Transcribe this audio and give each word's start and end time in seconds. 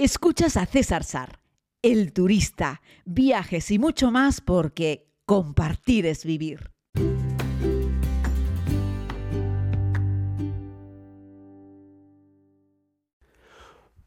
Escuchas 0.00 0.56
a 0.56 0.64
César 0.64 1.02
Sar, 1.02 1.40
el 1.82 2.12
turista, 2.12 2.82
viajes 3.04 3.68
y 3.72 3.80
mucho 3.80 4.12
más 4.12 4.40
porque 4.40 5.10
compartir 5.26 6.06
es 6.06 6.24
vivir. 6.24 6.70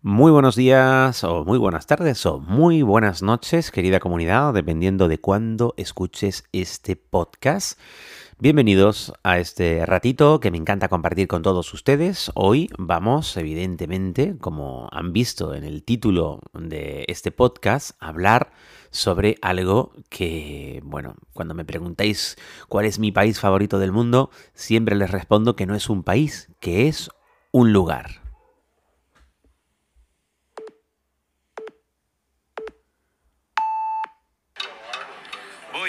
Muy 0.01 0.31
buenos 0.31 0.55
días 0.55 1.25
o 1.25 1.43
muy 1.43 1.57
buenas 1.57 1.87
tardes 1.87 2.25
o 2.25 2.39
muy 2.39 2.83
buenas 2.83 3.21
noches, 3.21 3.69
querida 3.69 3.99
comunidad, 3.99 4.53
dependiendo 4.53 5.09
de 5.09 5.19
cuándo 5.19 5.73
escuches 5.75 6.45
este 6.53 6.95
podcast. 6.95 7.77
Bienvenidos 8.41 9.13
a 9.21 9.37
este 9.37 9.85
ratito 9.85 10.39
que 10.39 10.49
me 10.49 10.57
encanta 10.57 10.89
compartir 10.89 11.27
con 11.27 11.43
todos 11.43 11.71
ustedes. 11.75 12.31
Hoy 12.33 12.69
vamos, 12.75 13.37
evidentemente, 13.37 14.35
como 14.39 14.89
han 14.91 15.13
visto 15.13 15.53
en 15.53 15.63
el 15.63 15.83
título 15.83 16.39
de 16.51 17.05
este 17.07 17.29
podcast, 17.29 17.91
a 17.99 18.07
hablar 18.07 18.51
sobre 18.89 19.35
algo 19.43 19.93
que, 20.09 20.81
bueno, 20.83 21.17
cuando 21.33 21.53
me 21.53 21.65
preguntáis 21.65 22.35
cuál 22.67 22.85
es 22.85 22.97
mi 22.97 23.11
país 23.11 23.39
favorito 23.39 23.77
del 23.77 23.91
mundo, 23.91 24.31
siempre 24.55 24.95
les 24.95 25.11
respondo 25.11 25.55
que 25.55 25.67
no 25.67 25.75
es 25.75 25.87
un 25.87 26.01
país, 26.01 26.49
que 26.59 26.87
es 26.87 27.11
un 27.51 27.71
lugar. 27.73 28.30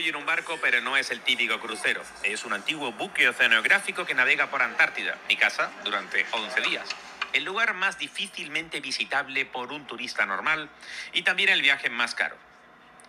En 0.08 0.16
un 0.16 0.26
barco, 0.26 0.58
pero 0.60 0.80
no 0.80 0.96
es 0.96 1.10
el 1.10 1.20
típico 1.20 1.60
crucero. 1.60 2.02
Es 2.22 2.44
un 2.44 2.52
antiguo 2.52 2.92
buque 2.92 3.28
oceanográfico 3.28 4.04
que 4.04 4.14
navega 4.14 4.50
por 4.50 4.62
Antártida, 4.62 5.18
mi 5.28 5.36
casa, 5.36 5.70
durante 5.84 6.26
11 6.30 6.60
días. 6.62 6.88
El 7.32 7.44
lugar 7.44 7.74
más 7.74 7.98
difícilmente 7.98 8.80
visitable 8.80 9.46
por 9.46 9.72
un 9.72 9.86
turista 9.86 10.26
normal 10.26 10.68
y 11.12 11.22
también 11.22 11.48
el 11.48 11.62
viaje 11.62 11.88
más 11.90 12.14
caro. 12.14 12.36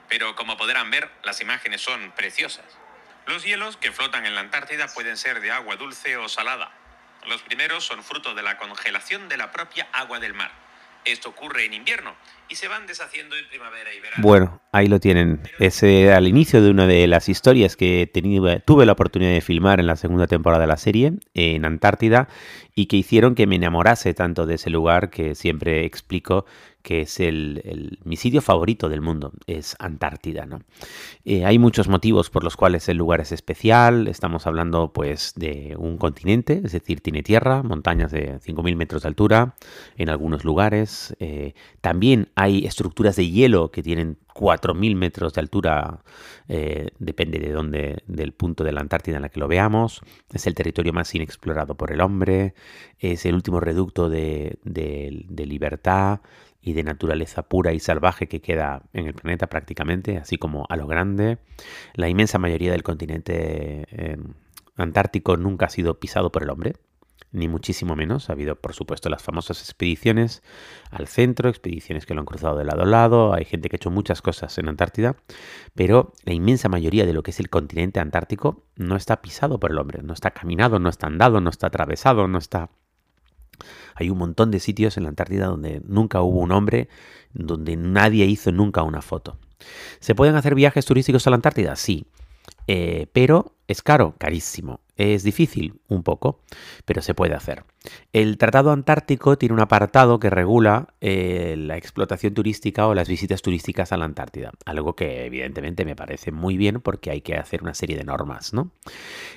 Pero 0.07 0.35
como 0.35 0.57
podrán 0.57 0.91
ver, 0.91 1.09
las 1.23 1.41
imágenes 1.41 1.81
son 1.81 2.11
preciosas. 2.11 2.65
Los 3.25 3.43
hielos 3.43 3.77
que 3.77 3.91
flotan 3.91 4.25
en 4.25 4.35
la 4.35 4.41
Antártida 4.41 4.87
pueden 4.87 5.17
ser 5.17 5.39
de 5.39 5.51
agua 5.51 5.75
dulce 5.75 6.17
o 6.17 6.29
salada. 6.29 6.71
Los 7.25 7.41
primeros 7.41 7.85
son 7.85 8.03
fruto 8.03 8.35
de 8.35 8.43
la 8.43 8.57
congelación 8.57 9.29
de 9.29 9.37
la 9.37 9.51
propia 9.51 9.87
agua 9.93 10.19
del 10.19 10.33
mar. 10.33 10.62
Esto 11.05 11.29
ocurre 11.29 11.65
en 11.65 11.73
invierno 11.73 12.15
y 12.49 12.55
se 12.55 12.67
van 12.67 12.85
deshaciendo 12.87 13.35
en 13.35 13.47
primavera 13.47 13.93
y 13.93 13.99
verano. 13.99 14.21
Bueno, 14.21 14.61
ahí 14.71 14.87
lo 14.87 14.99
tienen. 14.99 15.41
Ese 15.59 16.13
al 16.13 16.27
inicio 16.27 16.61
de 16.61 16.69
una 16.69 16.87
de 16.87 17.07
las 17.07 17.29
historias 17.29 17.75
que 17.75 18.09
tuve 18.65 18.85
la 18.85 18.91
oportunidad 18.91 19.31
de 19.31 19.41
filmar 19.41 19.79
en 19.79 19.87
la 19.87 19.95
segunda 19.95 20.27
temporada 20.27 20.61
de 20.61 20.67
la 20.67 20.77
serie, 20.77 21.13
en 21.33 21.65
Antártida, 21.65 22.27
y 22.75 22.85
que 22.85 22.97
hicieron 22.97 23.35
que 23.35 23.47
me 23.47 23.55
enamorase 23.55 24.13
tanto 24.13 24.45
de 24.45 24.55
ese 24.55 24.69
lugar 24.69 25.09
que 25.09 25.35
siempre 25.35 25.85
explico 25.85 26.45
que 26.83 27.01
es 27.01 27.19
el, 27.19 27.97
mi 28.03 28.17
sitio 28.17 28.41
favorito 28.41 28.89
del 28.89 29.01
mundo, 29.01 29.31
es 29.47 29.75
Antártida. 29.79 30.45
¿no? 30.45 30.59
Eh, 31.25 31.45
hay 31.45 31.57
muchos 31.57 31.87
motivos 31.87 32.29
por 32.29 32.43
los 32.43 32.57
cuales 32.57 32.87
el 32.89 32.97
lugar 32.97 33.21
es 33.21 33.31
especial. 33.31 34.07
Estamos 34.07 34.45
hablando 34.45 34.91
pues 34.93 35.33
de 35.35 35.75
un 35.79 35.97
continente, 35.97 36.61
es 36.63 36.73
decir, 36.73 37.01
tiene 37.01 37.23
tierra, 37.23 37.63
montañas 37.63 38.11
de 38.11 38.39
5.000 38.39 38.75
metros 38.75 39.03
de 39.03 39.07
altura 39.07 39.55
en 39.95 40.09
algunos 40.09 40.43
lugares. 40.43 41.15
Eh, 41.19 41.53
también 41.81 42.29
hay 42.35 42.65
estructuras 42.65 43.15
de 43.15 43.29
hielo 43.29 43.71
que 43.71 43.81
tienen 43.81 44.17
4.000 44.33 44.95
metros 44.95 45.33
de 45.33 45.41
altura, 45.41 46.03
eh, 46.47 46.89
depende 46.99 47.39
de 47.39 47.51
dónde, 47.51 48.03
del 48.07 48.33
punto 48.33 48.63
de 48.63 48.71
la 48.71 48.81
Antártida 48.81 49.17
en 49.17 49.21
la 49.21 49.29
que 49.29 49.39
lo 49.39 49.47
veamos. 49.47 50.01
Es 50.31 50.47
el 50.47 50.55
territorio 50.55 50.93
más 50.93 51.13
inexplorado 51.15 51.75
por 51.75 51.91
el 51.91 52.01
hombre. 52.01 52.53
Es 52.99 53.25
el 53.25 53.35
último 53.35 53.59
reducto 53.59 54.09
de, 54.09 54.57
libertad 54.65 56.21
y 56.61 56.73
de 56.73 56.83
naturaleza 56.83 57.43
pura 57.43 57.73
y 57.73 57.79
salvaje 57.79 58.27
que 58.27 58.41
queda 58.41 58.83
en 58.93 59.07
el 59.07 59.13
planeta 59.13 59.47
prácticamente, 59.47 60.17
así 60.17 60.37
como 60.37 60.65
a 60.69 60.75
lo 60.77 60.87
grande. 60.87 61.37
La 61.93 62.09
inmensa 62.09 62.39
mayoría 62.39 62.71
del 62.71 62.83
continente 62.83 63.85
eh, 63.91 64.17
antártico 64.77 65.37
nunca 65.37 65.67
ha 65.67 65.69
sido 65.69 65.99
pisado 65.99 66.31
por 66.31 66.43
el 66.43 66.49
hombre, 66.49 66.75
ni 67.33 67.49
muchísimo 67.49 67.95
menos. 67.95 68.29
Ha 68.29 68.33
habido, 68.33 68.55
por 68.55 68.73
supuesto, 68.73 69.09
las 69.09 69.21
famosas 69.21 69.59
expediciones 69.59 70.41
al 70.89 71.07
centro, 71.07 71.49
expediciones 71.49 72.05
que 72.05 72.13
lo 72.13 72.21
han 72.21 72.25
cruzado 72.25 72.57
de 72.57 72.63
lado 72.63 72.83
a 72.83 72.85
lado, 72.85 73.33
hay 73.33 73.43
gente 73.43 73.67
que 73.67 73.75
ha 73.75 73.77
hecho 73.77 73.91
muchas 73.91 74.21
cosas 74.21 74.57
en 74.57 74.69
Antártida, 74.69 75.17
pero 75.75 76.13
la 76.23 76.33
inmensa 76.33 76.69
mayoría 76.69 77.05
de 77.05 77.13
lo 77.13 77.23
que 77.23 77.31
es 77.31 77.39
el 77.39 77.49
continente 77.49 77.99
antártico 77.99 78.63
no 78.77 78.95
está 78.95 79.21
pisado 79.21 79.59
por 79.59 79.71
el 79.71 79.79
hombre, 79.79 80.01
no 80.03 80.13
está 80.13 80.31
caminado, 80.31 80.79
no 80.79 80.89
está 80.89 81.07
andado, 81.07 81.41
no 81.41 81.49
está 81.49 81.67
atravesado, 81.67 82.27
no 82.27 82.37
está 82.37 82.69
hay 83.95 84.09
un 84.09 84.17
montón 84.17 84.51
de 84.51 84.59
sitios 84.59 84.97
en 84.97 85.03
la 85.03 85.09
Antártida 85.09 85.47
donde 85.47 85.81
nunca 85.85 86.21
hubo 86.21 86.39
un 86.39 86.51
hombre, 86.51 86.89
donde 87.33 87.75
nadie 87.75 88.25
hizo 88.25 88.51
nunca 88.51 88.83
una 88.83 89.01
foto. 89.01 89.37
¿Se 89.99 90.15
pueden 90.15 90.35
hacer 90.35 90.55
viajes 90.55 90.85
turísticos 90.85 91.25
a 91.27 91.29
la 91.29 91.35
Antártida? 91.35 91.75
Sí. 91.75 92.05
Eh, 92.67 93.07
pero 93.13 93.55
es 93.67 93.81
caro, 93.81 94.15
carísimo. 94.17 94.81
Es 94.95 95.23
difícil, 95.23 95.81
un 95.87 96.03
poco, 96.03 96.39
pero 96.85 97.01
se 97.01 97.15
puede 97.15 97.33
hacer. 97.33 97.63
El 98.11 98.37
Tratado 98.37 98.71
Antártico 98.71 99.37
tiene 99.37 99.53
un 99.53 99.61
apartado 99.61 100.19
que 100.19 100.29
regula 100.29 100.93
eh, 101.01 101.55
la 101.57 101.77
explotación 101.77 102.33
turística 102.33 102.87
o 102.87 102.93
las 102.93 103.09
visitas 103.09 103.41
turísticas 103.41 103.91
a 103.91 103.97
la 103.97 104.05
Antártida, 104.05 104.51
algo 104.65 104.95
que 104.95 105.25
evidentemente 105.25 105.83
me 105.83 105.95
parece 105.95 106.31
muy 106.31 106.57
bien 106.57 106.79
porque 106.79 107.09
hay 107.09 107.21
que 107.21 107.35
hacer 107.35 107.63
una 107.63 107.73
serie 107.73 107.97
de 107.97 108.03
normas. 108.03 108.53
¿no? 108.53 108.71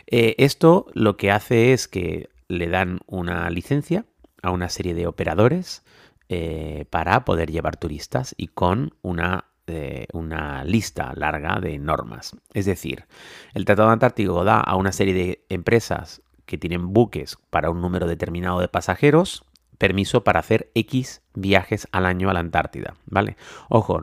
Eh, 0.06 0.34
esto 0.38 0.86
lo 0.92 1.16
que 1.16 1.30
hace 1.30 1.72
es 1.72 1.88
que 1.88 2.28
le 2.48 2.68
dan 2.68 3.00
una 3.06 3.48
licencia 3.50 4.04
a 4.42 4.50
una 4.50 4.68
serie 4.68 4.94
de 4.94 5.06
operadores 5.06 5.82
eh, 6.28 6.86
para 6.90 7.24
poder 7.24 7.50
llevar 7.50 7.76
turistas 7.76 8.34
y 8.36 8.48
con 8.48 8.94
una, 9.02 9.46
una 10.12 10.64
lista 10.64 11.12
larga 11.14 11.60
de 11.60 11.78
normas. 11.78 12.36
Es 12.54 12.66
decir, 12.66 13.04
el 13.54 13.64
Tratado 13.64 13.90
Antártico 13.90 14.44
da 14.44 14.60
a 14.60 14.76
una 14.76 14.92
serie 14.92 15.14
de 15.14 15.44
empresas 15.48 16.22
que 16.44 16.58
tienen 16.58 16.92
buques 16.92 17.36
para 17.50 17.70
un 17.70 17.80
número 17.80 18.06
determinado 18.06 18.60
de 18.60 18.68
pasajeros 18.68 19.44
permiso 19.76 20.24
para 20.24 20.40
hacer 20.40 20.70
X 20.74 21.22
viajes 21.34 21.86
al 21.92 22.06
año 22.06 22.30
a 22.30 22.32
la 22.32 22.40
Antártida, 22.40 22.94
¿vale? 23.06 23.36
Ojo, 23.68 24.02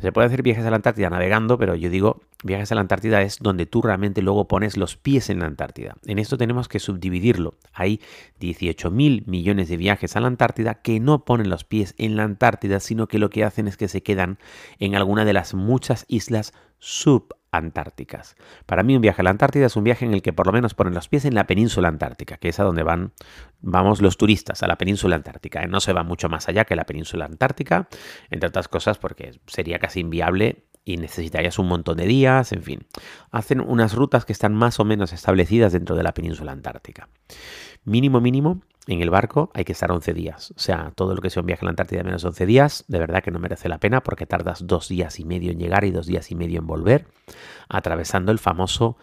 se 0.00 0.12
puede 0.12 0.26
hacer 0.26 0.42
viajes 0.42 0.66
a 0.66 0.70
la 0.70 0.76
Antártida 0.76 1.10
navegando, 1.10 1.58
pero 1.58 1.74
yo 1.74 1.90
digo, 1.90 2.20
viajes 2.42 2.72
a 2.72 2.74
la 2.74 2.80
Antártida 2.80 3.22
es 3.22 3.38
donde 3.38 3.66
tú 3.66 3.82
realmente 3.82 4.22
luego 4.22 4.48
pones 4.48 4.76
los 4.76 4.96
pies 4.96 5.30
en 5.30 5.40
la 5.40 5.46
Antártida. 5.46 5.96
En 6.06 6.18
esto 6.18 6.36
tenemos 6.36 6.68
que 6.68 6.78
subdividirlo. 6.78 7.54
Hay 7.72 8.00
18 8.40 8.90
mil 8.90 9.24
millones 9.26 9.68
de 9.68 9.76
viajes 9.76 10.16
a 10.16 10.20
la 10.20 10.28
Antártida 10.28 10.82
que 10.82 11.00
no 11.00 11.24
ponen 11.24 11.50
los 11.50 11.64
pies 11.64 11.94
en 11.98 12.16
la 12.16 12.24
Antártida, 12.24 12.80
sino 12.80 13.08
que 13.08 13.18
lo 13.18 13.30
que 13.30 13.44
hacen 13.44 13.68
es 13.68 13.76
que 13.76 13.88
se 13.88 14.02
quedan 14.02 14.38
en 14.78 14.94
alguna 14.94 15.24
de 15.24 15.32
las 15.32 15.54
muchas 15.54 16.04
islas 16.08 16.52
sub 16.78 17.34
antárticas. 17.52 18.34
Para 18.66 18.82
mí 18.82 18.96
un 18.96 19.02
viaje 19.02 19.20
a 19.20 19.24
la 19.24 19.30
Antártida 19.30 19.66
es 19.66 19.76
un 19.76 19.84
viaje 19.84 20.04
en 20.04 20.14
el 20.14 20.22
que 20.22 20.32
por 20.32 20.46
lo 20.46 20.52
menos 20.52 20.74
ponen 20.74 20.94
los 20.94 21.08
pies 21.08 21.26
en 21.26 21.34
la 21.34 21.46
península 21.46 21.88
antártica, 21.88 22.38
que 22.38 22.48
es 22.48 22.58
a 22.58 22.64
donde 22.64 22.82
van 22.82 23.12
vamos 23.60 24.00
los 24.00 24.16
turistas 24.16 24.62
a 24.62 24.66
la 24.66 24.76
península 24.76 25.16
antártica. 25.16 25.64
No 25.66 25.80
se 25.80 25.92
va 25.92 26.02
mucho 26.02 26.28
más 26.28 26.48
allá 26.48 26.64
que 26.64 26.74
la 26.74 26.84
península 26.84 27.26
antártica, 27.26 27.88
entre 28.30 28.48
otras 28.48 28.68
cosas 28.68 28.98
porque 28.98 29.38
sería 29.46 29.78
casi 29.78 30.00
inviable 30.00 30.64
y 30.84 30.96
necesitarías 30.96 31.58
un 31.58 31.68
montón 31.68 31.96
de 31.96 32.06
días, 32.06 32.52
en 32.52 32.62
fin. 32.62 32.86
Hacen 33.30 33.60
unas 33.60 33.94
rutas 33.94 34.24
que 34.24 34.32
están 34.32 34.54
más 34.54 34.80
o 34.80 34.84
menos 34.84 35.12
establecidas 35.12 35.72
dentro 35.72 35.96
de 35.96 36.02
la 36.02 36.12
península 36.12 36.52
antártica. 36.52 37.08
Mínimo, 37.84 38.20
mínimo, 38.20 38.62
en 38.86 39.00
el 39.00 39.10
barco 39.10 39.50
hay 39.54 39.64
que 39.64 39.72
estar 39.72 39.92
11 39.92 40.12
días. 40.12 40.52
O 40.56 40.58
sea, 40.58 40.92
todo 40.94 41.14
lo 41.14 41.20
que 41.20 41.30
sea 41.30 41.40
un 41.40 41.46
viaje 41.46 41.64
a 41.64 41.66
la 41.66 41.70
Antártida 41.70 42.02
menos 42.02 42.24
11 42.24 42.46
días, 42.46 42.84
de 42.88 42.98
verdad 42.98 43.22
que 43.22 43.30
no 43.30 43.38
merece 43.38 43.68
la 43.68 43.78
pena 43.78 44.02
porque 44.02 44.26
tardas 44.26 44.66
dos 44.66 44.88
días 44.88 45.20
y 45.20 45.24
medio 45.24 45.52
en 45.52 45.58
llegar 45.58 45.84
y 45.84 45.90
dos 45.90 46.06
días 46.06 46.30
y 46.30 46.34
medio 46.34 46.58
en 46.58 46.66
volver, 46.66 47.06
atravesando 47.68 48.32
el 48.32 48.38
famoso 48.38 48.96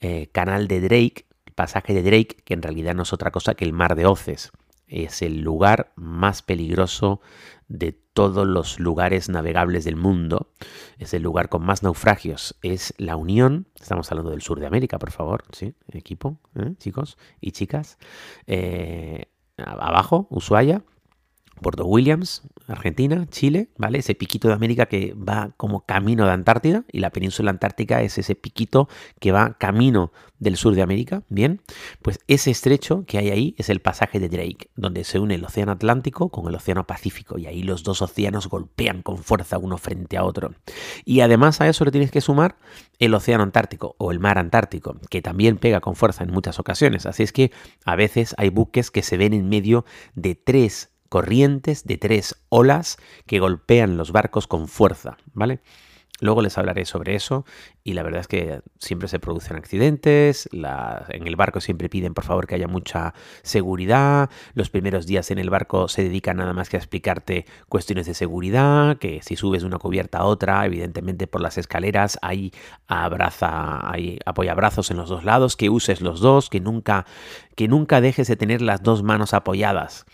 eh, 0.00 0.28
canal 0.32 0.68
de 0.68 0.80
Drake, 0.80 1.26
pasaje 1.54 1.92
de 1.92 2.02
Drake, 2.02 2.36
que 2.44 2.54
en 2.54 2.62
realidad 2.62 2.94
no 2.94 3.02
es 3.02 3.12
otra 3.12 3.30
cosa 3.30 3.54
que 3.54 3.64
el 3.64 3.72
mar 3.72 3.94
de 3.94 4.06
Oces. 4.06 4.52
Es 4.86 5.22
el 5.22 5.40
lugar 5.40 5.92
más 5.96 6.42
peligroso 6.42 7.20
de 7.68 7.92
todos 7.92 8.46
los 8.46 8.78
lugares 8.78 9.28
navegables 9.28 9.84
del 9.84 9.96
mundo. 9.96 10.52
Es 10.98 11.12
el 11.12 11.22
lugar 11.22 11.48
con 11.48 11.62
más 11.64 11.82
naufragios. 11.82 12.56
Es 12.62 12.94
la 12.96 13.16
Unión. 13.16 13.66
Estamos 13.80 14.10
hablando 14.10 14.30
del 14.30 14.42
sur 14.42 14.60
de 14.60 14.66
América, 14.66 14.98
por 14.98 15.10
favor. 15.10 15.44
Sí, 15.52 15.74
equipo, 15.92 16.38
¿eh? 16.54 16.74
chicos 16.78 17.18
y 17.40 17.52
chicas. 17.52 17.98
Eh, 18.46 19.26
abajo, 19.58 20.26
Ushuaia. 20.30 20.82
Puerto 21.60 21.86
Williams, 21.86 22.42
Argentina, 22.66 23.26
Chile, 23.30 23.68
¿vale? 23.76 23.98
Ese 23.98 24.14
piquito 24.14 24.48
de 24.48 24.54
América 24.54 24.86
que 24.86 25.14
va 25.14 25.52
como 25.56 25.84
camino 25.86 26.26
de 26.26 26.32
Antártida 26.32 26.84
y 26.92 27.00
la 27.00 27.10
península 27.10 27.50
antártica 27.50 28.02
es 28.02 28.18
ese 28.18 28.34
piquito 28.34 28.88
que 29.20 29.32
va 29.32 29.54
camino 29.54 30.12
del 30.38 30.56
sur 30.56 30.74
de 30.74 30.82
América, 30.82 31.22
¿bien? 31.28 31.62
Pues 32.02 32.20
ese 32.26 32.50
estrecho 32.50 33.04
que 33.06 33.18
hay 33.18 33.30
ahí 33.30 33.54
es 33.58 33.70
el 33.70 33.80
pasaje 33.80 34.20
de 34.20 34.28
Drake, 34.28 34.70
donde 34.76 35.04
se 35.04 35.18
une 35.18 35.36
el 35.36 35.44
océano 35.44 35.72
Atlántico 35.72 36.28
con 36.28 36.46
el 36.48 36.54
océano 36.54 36.86
Pacífico 36.86 37.38
y 37.38 37.46
ahí 37.46 37.62
los 37.62 37.82
dos 37.82 38.02
océanos 38.02 38.48
golpean 38.48 39.02
con 39.02 39.18
fuerza 39.18 39.58
uno 39.58 39.78
frente 39.78 40.16
a 40.16 40.24
otro. 40.24 40.54
Y 41.04 41.20
además 41.20 41.60
a 41.60 41.68
eso 41.68 41.84
le 41.84 41.90
tienes 41.90 42.10
que 42.10 42.20
sumar 42.20 42.56
el 42.98 43.14
océano 43.14 43.42
Antártico 43.42 43.94
o 43.98 44.12
el 44.12 44.20
mar 44.20 44.38
Antártico, 44.38 44.98
que 45.08 45.22
también 45.22 45.56
pega 45.56 45.80
con 45.80 45.96
fuerza 45.96 46.24
en 46.24 46.32
muchas 46.32 46.58
ocasiones. 46.58 47.06
Así 47.06 47.22
es 47.22 47.32
que 47.32 47.50
a 47.84 47.96
veces 47.96 48.34
hay 48.36 48.50
buques 48.50 48.90
que 48.90 49.02
se 49.02 49.16
ven 49.16 49.32
en 49.32 49.48
medio 49.48 49.84
de 50.14 50.34
tres 50.34 50.90
corrientes 51.08 51.84
de 51.84 51.98
tres 51.98 52.36
olas 52.48 52.98
que 53.26 53.38
golpean 53.38 53.96
los 53.96 54.12
barcos 54.12 54.46
con 54.46 54.68
fuerza, 54.68 55.16
¿vale? 55.34 55.60
Luego 56.20 56.40
les 56.40 56.56
hablaré 56.56 56.86
sobre 56.86 57.14
eso 57.14 57.44
y 57.84 57.92
la 57.92 58.02
verdad 58.02 58.22
es 58.22 58.26
que 58.26 58.62
siempre 58.78 59.06
se 59.06 59.18
producen 59.18 59.56
accidentes, 59.58 60.48
en 60.50 61.26
el 61.26 61.36
barco 61.36 61.60
siempre 61.60 61.90
piden 61.90 62.14
por 62.14 62.24
favor 62.24 62.46
que 62.46 62.54
haya 62.54 62.68
mucha 62.68 63.12
seguridad, 63.42 64.30
los 64.54 64.70
primeros 64.70 65.06
días 65.06 65.30
en 65.30 65.38
el 65.38 65.50
barco 65.50 65.88
se 65.88 66.04
dedican 66.04 66.38
nada 66.38 66.54
más 66.54 66.70
que 66.70 66.78
a 66.78 66.80
explicarte 66.80 67.44
cuestiones 67.68 68.06
de 68.06 68.14
seguridad, 68.14 68.96
que 68.96 69.20
si 69.22 69.36
subes 69.36 69.60
de 69.60 69.68
una 69.68 69.78
cubierta 69.78 70.18
a 70.18 70.24
otra, 70.24 70.64
evidentemente 70.64 71.26
por 71.26 71.42
las 71.42 71.58
escaleras 71.58 72.18
hay, 72.22 72.50
abraza, 72.86 73.90
hay 73.90 74.18
apoyabrazos 74.24 74.90
en 74.90 74.96
los 74.96 75.10
dos 75.10 75.22
lados, 75.22 75.54
que 75.54 75.68
uses 75.68 76.00
los 76.00 76.20
dos, 76.20 76.48
que 76.48 76.60
nunca, 76.60 77.04
que 77.56 77.68
nunca 77.68 78.00
dejes 78.00 78.26
de 78.26 78.36
tener 78.36 78.62
las 78.62 78.82
dos 78.82 79.02
manos 79.02 79.34
apoyadas. 79.34 80.06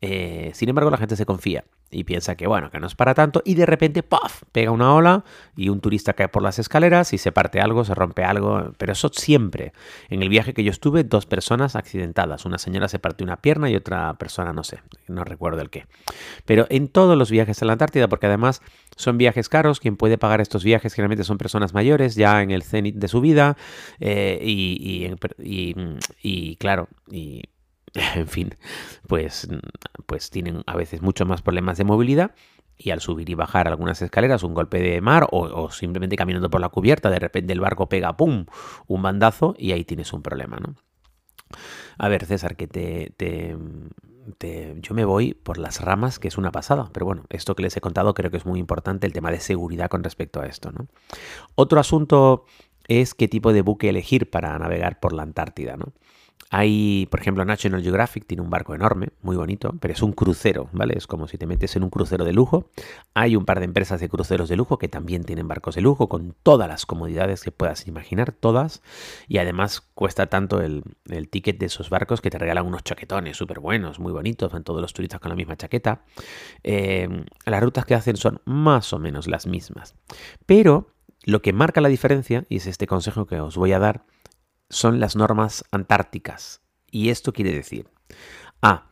Eh, 0.00 0.52
sin 0.54 0.68
embargo, 0.68 0.90
la 0.90 0.96
gente 0.96 1.16
se 1.16 1.26
confía 1.26 1.64
y 1.90 2.04
piensa 2.04 2.36
que 2.36 2.46
bueno, 2.46 2.70
que 2.70 2.80
no 2.80 2.86
es 2.86 2.94
para 2.94 3.14
tanto 3.14 3.42
y 3.44 3.54
de 3.54 3.64
repente 3.66 4.02
¡puff! 4.02 4.42
pega 4.52 4.70
una 4.70 4.94
ola 4.94 5.24
y 5.56 5.70
un 5.70 5.80
turista 5.80 6.12
cae 6.12 6.28
por 6.28 6.42
las 6.42 6.58
escaleras 6.58 7.12
y 7.14 7.18
se 7.18 7.32
parte 7.32 7.60
algo, 7.60 7.84
se 7.84 7.94
rompe 7.94 8.24
algo, 8.24 8.72
pero 8.76 8.92
eso 8.92 9.10
siempre. 9.12 9.72
En 10.08 10.22
el 10.22 10.28
viaje 10.28 10.54
que 10.54 10.62
yo 10.62 10.70
estuve, 10.70 11.04
dos 11.04 11.26
personas 11.26 11.76
accidentadas, 11.76 12.44
una 12.44 12.58
señora 12.58 12.88
se 12.88 12.98
partió 12.98 13.24
una 13.24 13.38
pierna 13.38 13.70
y 13.70 13.76
otra 13.76 14.14
persona 14.14 14.52
no 14.52 14.64
sé, 14.64 14.80
no 15.08 15.24
recuerdo 15.24 15.62
el 15.62 15.70
qué. 15.70 15.86
Pero 16.44 16.66
en 16.68 16.88
todos 16.88 17.16
los 17.16 17.30
viajes 17.30 17.60
a 17.62 17.64
la 17.64 17.72
Antártida, 17.72 18.08
porque 18.08 18.26
además 18.26 18.62
son 18.96 19.18
viajes 19.18 19.48
caros, 19.48 19.80
quien 19.80 19.96
puede 19.96 20.18
pagar 20.18 20.40
estos 20.40 20.62
viajes 20.62 20.92
generalmente 20.94 21.24
son 21.24 21.38
personas 21.38 21.74
mayores, 21.74 22.14
ya 22.14 22.42
en 22.42 22.50
el 22.50 22.62
cenit 22.62 22.96
de 22.96 23.08
su 23.08 23.20
vida 23.20 23.56
eh, 24.00 24.38
y, 24.42 25.10
y, 25.38 25.74
y 26.22 26.56
claro, 26.56 26.88
y 27.10 27.42
en 28.14 28.28
fin, 28.28 28.54
pues, 29.06 29.48
pues 30.06 30.30
tienen 30.30 30.62
a 30.66 30.76
veces 30.76 31.02
mucho 31.02 31.26
más 31.26 31.42
problemas 31.42 31.78
de 31.78 31.84
movilidad 31.84 32.34
y 32.78 32.90
al 32.90 33.00
subir 33.00 33.28
y 33.28 33.34
bajar 33.34 33.66
algunas 33.66 34.00
escaleras, 34.00 34.44
un 34.44 34.54
golpe 34.54 34.80
de 34.80 35.00
mar 35.00 35.26
o, 35.32 35.70
simplemente 35.70 36.16
caminando 36.16 36.48
por 36.48 36.60
la 36.60 36.68
cubierta, 36.68 37.10
de 37.10 37.18
repente 37.18 37.52
el 37.52 37.60
barco 37.60 37.88
pega, 37.88 38.16
¡pum!, 38.16 38.46
un 38.86 39.02
bandazo 39.02 39.54
y 39.58 39.72
ahí 39.72 39.84
tienes 39.84 40.12
un 40.12 40.22
problema, 40.22 40.58
¿no? 40.58 40.76
A 41.98 42.08
ver, 42.08 42.24
César, 42.24 42.54
que 42.54 42.68
te, 42.68 43.12
te, 43.16 43.56
yo 44.80 44.94
me 44.94 45.04
voy 45.04 45.34
por 45.34 45.58
las 45.58 45.80
ramas, 45.80 46.20
que 46.20 46.28
es 46.28 46.38
una 46.38 46.52
pasada, 46.52 46.90
pero 46.92 47.06
bueno, 47.06 47.24
esto 47.30 47.56
que 47.56 47.64
les 47.64 47.76
he 47.76 47.80
contado 47.80 48.14
creo 48.14 48.30
que 48.30 48.36
es 48.36 48.46
muy 48.46 48.60
importante, 48.60 49.06
el 49.06 49.12
tema 49.12 49.32
de 49.32 49.40
seguridad 49.40 49.88
con 49.88 50.04
respecto 50.04 50.40
a 50.40 50.46
esto, 50.46 50.70
¿no? 50.70 50.86
Otro 51.56 51.80
asunto 51.80 52.44
es 52.86 53.14
qué 53.14 53.26
tipo 53.26 53.52
de 53.52 53.62
buque 53.62 53.88
elegir 53.88 54.30
para 54.30 54.56
navegar 54.58 55.00
por 55.00 55.12
la 55.12 55.22
Antártida, 55.22 55.76
¿no? 55.76 55.92
Hay, 56.50 57.06
por 57.10 57.20
ejemplo, 57.20 57.44
National 57.44 57.82
Geographic 57.82 58.26
tiene 58.26 58.42
un 58.42 58.48
barco 58.48 58.74
enorme, 58.74 59.10
muy 59.20 59.36
bonito, 59.36 59.74
pero 59.80 59.92
es 59.92 60.02
un 60.02 60.12
crucero, 60.12 60.70
¿vale? 60.72 60.94
Es 60.96 61.06
como 61.06 61.28
si 61.28 61.36
te 61.36 61.46
metes 61.46 61.76
en 61.76 61.82
un 61.82 61.90
crucero 61.90 62.24
de 62.24 62.32
lujo. 62.32 62.70
Hay 63.12 63.36
un 63.36 63.44
par 63.44 63.58
de 63.58 63.66
empresas 63.66 64.00
de 64.00 64.08
cruceros 64.08 64.48
de 64.48 64.56
lujo 64.56 64.78
que 64.78 64.88
también 64.88 65.24
tienen 65.24 65.46
barcos 65.46 65.74
de 65.74 65.82
lujo 65.82 66.08
con 66.08 66.34
todas 66.42 66.66
las 66.66 66.86
comodidades 66.86 67.42
que 67.42 67.50
puedas 67.50 67.86
imaginar, 67.86 68.32
todas. 68.32 68.82
Y 69.28 69.38
además 69.38 69.82
cuesta 69.94 70.26
tanto 70.26 70.62
el, 70.62 70.82
ticket 71.30 71.58
de 71.58 71.66
esos 71.66 71.90
barcos 71.90 72.22
que 72.22 72.30
te 72.30 72.38
regalan 72.38 72.66
unos 72.66 72.82
chaquetones 72.82 73.36
súper 73.36 73.60
buenos, 73.60 73.98
muy 73.98 74.12
bonitos, 74.12 74.50
van 74.50 74.64
todos 74.64 74.80
los 74.80 74.94
turistas 74.94 75.20
con 75.20 75.28
la 75.28 75.36
misma 75.36 75.56
chaqueta. 75.56 76.02
Eh, 76.64 77.24
las 77.44 77.62
rutas 77.62 77.84
que 77.84 77.94
hacen 77.94 78.16
son 78.16 78.40
más 78.46 78.92
o 78.94 78.98
menos 78.98 79.26
las 79.26 79.46
mismas. 79.46 79.96
Pero 80.46 80.94
lo 81.24 81.42
que 81.42 81.52
marca 81.52 81.82
la 81.82 81.88
diferencia, 81.90 82.46
y 82.48 82.56
es 82.56 82.66
este 82.66 82.86
consejo 82.86 83.26
que 83.26 83.38
os 83.38 83.56
voy 83.56 83.72
a 83.72 83.78
dar, 83.78 84.04
son 84.70 85.00
las 85.00 85.16
normas 85.16 85.64
antárticas. 85.70 86.60
Y 86.90 87.10
esto 87.10 87.32
quiere 87.32 87.52
decir, 87.52 87.88
A. 88.62 88.86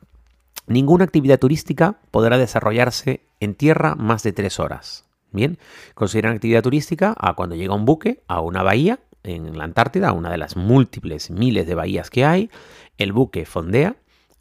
Ninguna 0.66 1.04
actividad 1.04 1.38
turística 1.38 2.00
podrá 2.10 2.38
desarrollarse 2.38 3.20
en 3.40 3.54
tierra 3.54 3.94
más 3.94 4.22
de 4.22 4.32
tres 4.32 4.58
horas. 4.58 5.04
Bien, 5.30 5.58
consideran 5.94 6.34
actividad 6.34 6.62
turística 6.62 7.14
a 7.18 7.34
cuando 7.34 7.56
llega 7.56 7.74
un 7.74 7.84
buque 7.84 8.22
a 8.26 8.40
una 8.40 8.62
bahía 8.62 9.00
en 9.22 9.56
la 9.58 9.64
Antártida, 9.64 10.12
una 10.12 10.30
de 10.30 10.38
las 10.38 10.56
múltiples 10.56 11.30
miles 11.30 11.66
de 11.66 11.74
bahías 11.74 12.10
que 12.10 12.24
hay, 12.24 12.50
el 12.96 13.12
buque 13.12 13.44
fondea 13.44 13.96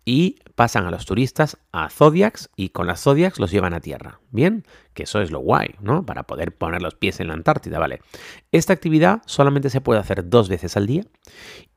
y 0.05 0.37
pasan 0.53 0.85
a 0.85 0.91
los 0.91 1.05
turistas 1.05 1.57
a 1.71 1.89
Zodiacs 1.89 2.49
y 2.55 2.69
con 2.69 2.85
las 2.85 3.01
Zodiacs 3.01 3.39
los 3.39 3.51
llevan 3.51 3.73
a 3.73 3.81
tierra. 3.81 4.19
Bien, 4.29 4.63
que 4.93 5.03
eso 5.03 5.19
es 5.19 5.31
lo 5.31 5.39
guay, 5.39 5.75
¿no? 5.81 6.05
Para 6.05 6.23
poder 6.23 6.55
poner 6.55 6.83
los 6.83 6.93
pies 6.93 7.19
en 7.19 7.27
la 7.27 7.33
Antártida, 7.33 7.79
¿vale? 7.79 8.01
Esta 8.51 8.71
actividad 8.71 9.23
solamente 9.25 9.71
se 9.71 9.81
puede 9.81 9.99
hacer 9.99 10.29
dos 10.29 10.47
veces 10.47 10.77
al 10.77 10.85
día 10.85 11.05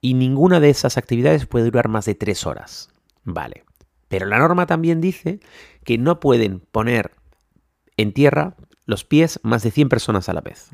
y 0.02 0.14
ninguna 0.14 0.60
de 0.60 0.68
esas 0.68 0.98
actividades 0.98 1.46
puede 1.46 1.64
durar 1.64 1.88
más 1.88 2.04
de 2.04 2.14
tres 2.14 2.46
horas, 2.46 2.90
¿vale? 3.24 3.64
Pero 4.08 4.26
la 4.26 4.38
norma 4.38 4.66
también 4.66 5.00
dice 5.00 5.40
que 5.84 5.98
no 5.98 6.20
pueden 6.20 6.60
poner 6.60 7.12
en 7.96 8.12
tierra 8.12 8.56
los 8.84 9.04
pies 9.04 9.40
más 9.42 9.62
de 9.62 9.70
100 9.70 9.88
personas 9.88 10.28
a 10.28 10.34
la 10.34 10.40
vez. 10.40 10.70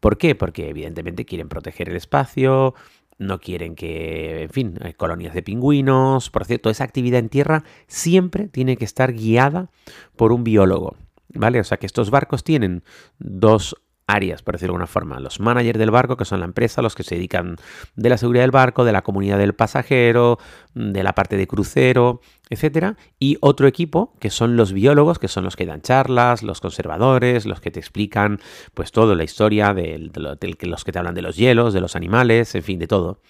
¿Por 0.00 0.18
qué? 0.18 0.34
Porque 0.34 0.68
evidentemente 0.68 1.24
quieren 1.24 1.48
proteger 1.48 1.88
el 1.88 1.96
espacio, 1.96 2.74
no 3.18 3.38
quieren 3.40 3.74
que, 3.74 4.42
en 4.42 4.50
fin, 4.50 4.78
hay 4.82 4.92
colonias 4.92 5.34
de 5.34 5.42
pingüinos. 5.42 6.30
Por 6.30 6.44
cierto, 6.44 6.70
esa 6.70 6.84
actividad 6.84 7.20
en 7.20 7.28
tierra 7.28 7.64
siempre 7.86 8.48
tiene 8.48 8.76
que 8.76 8.84
estar 8.84 9.12
guiada 9.12 9.70
por 10.16 10.32
un 10.32 10.44
biólogo. 10.44 10.96
¿Vale? 11.34 11.60
O 11.60 11.64
sea 11.64 11.78
que 11.78 11.86
estos 11.86 12.10
barcos 12.10 12.44
tienen 12.44 12.82
dos 13.18 13.76
áreas, 14.06 14.42
por 14.42 14.54
decirlo 14.54 14.72
de 14.72 14.76
alguna 14.76 14.86
forma. 14.86 15.20
Los 15.20 15.40
managers 15.40 15.78
del 15.78 15.90
barco, 15.90 16.16
que 16.16 16.24
son 16.24 16.40
la 16.40 16.46
empresa, 16.46 16.82
los 16.82 16.94
que 16.94 17.02
se 17.02 17.16
dedican 17.16 17.56
de 17.96 18.08
la 18.08 18.18
seguridad 18.18 18.44
del 18.44 18.50
barco, 18.52 18.84
de 18.84 18.92
la 18.92 19.02
comunidad 19.02 19.38
del 19.38 19.54
pasajero, 19.54 20.38
de 20.74 21.02
la 21.02 21.14
parte 21.14 21.36
de 21.36 21.46
crucero, 21.46 22.20
etcétera, 22.48 22.96
y 23.18 23.38
otro 23.40 23.66
equipo 23.66 24.14
que 24.20 24.30
son 24.30 24.56
los 24.56 24.72
biólogos, 24.72 25.18
que 25.18 25.28
son 25.28 25.44
los 25.44 25.56
que 25.56 25.66
dan 25.66 25.82
charlas, 25.82 26.42
los 26.42 26.60
conservadores, 26.60 27.46
los 27.46 27.60
que 27.60 27.70
te 27.70 27.80
explican 27.80 28.40
pues 28.74 28.92
todo 28.92 29.14
la 29.14 29.24
historia 29.24 29.74
de, 29.74 30.10
los 30.62 30.84
que 30.84 30.92
te 30.92 30.98
hablan 30.98 31.14
de 31.14 31.22
los 31.22 31.36
hielos, 31.36 31.74
de 31.74 31.80
los 31.80 31.96
animales, 31.96 32.54
en 32.54 32.62
fin, 32.62 32.78
de 32.78 32.86
todo. 32.86 33.20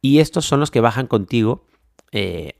Y 0.00 0.20
estos 0.20 0.44
son 0.44 0.60
los 0.60 0.70
que 0.70 0.80
bajan 0.80 1.06
contigo 1.08 1.64
eh, 2.12 2.54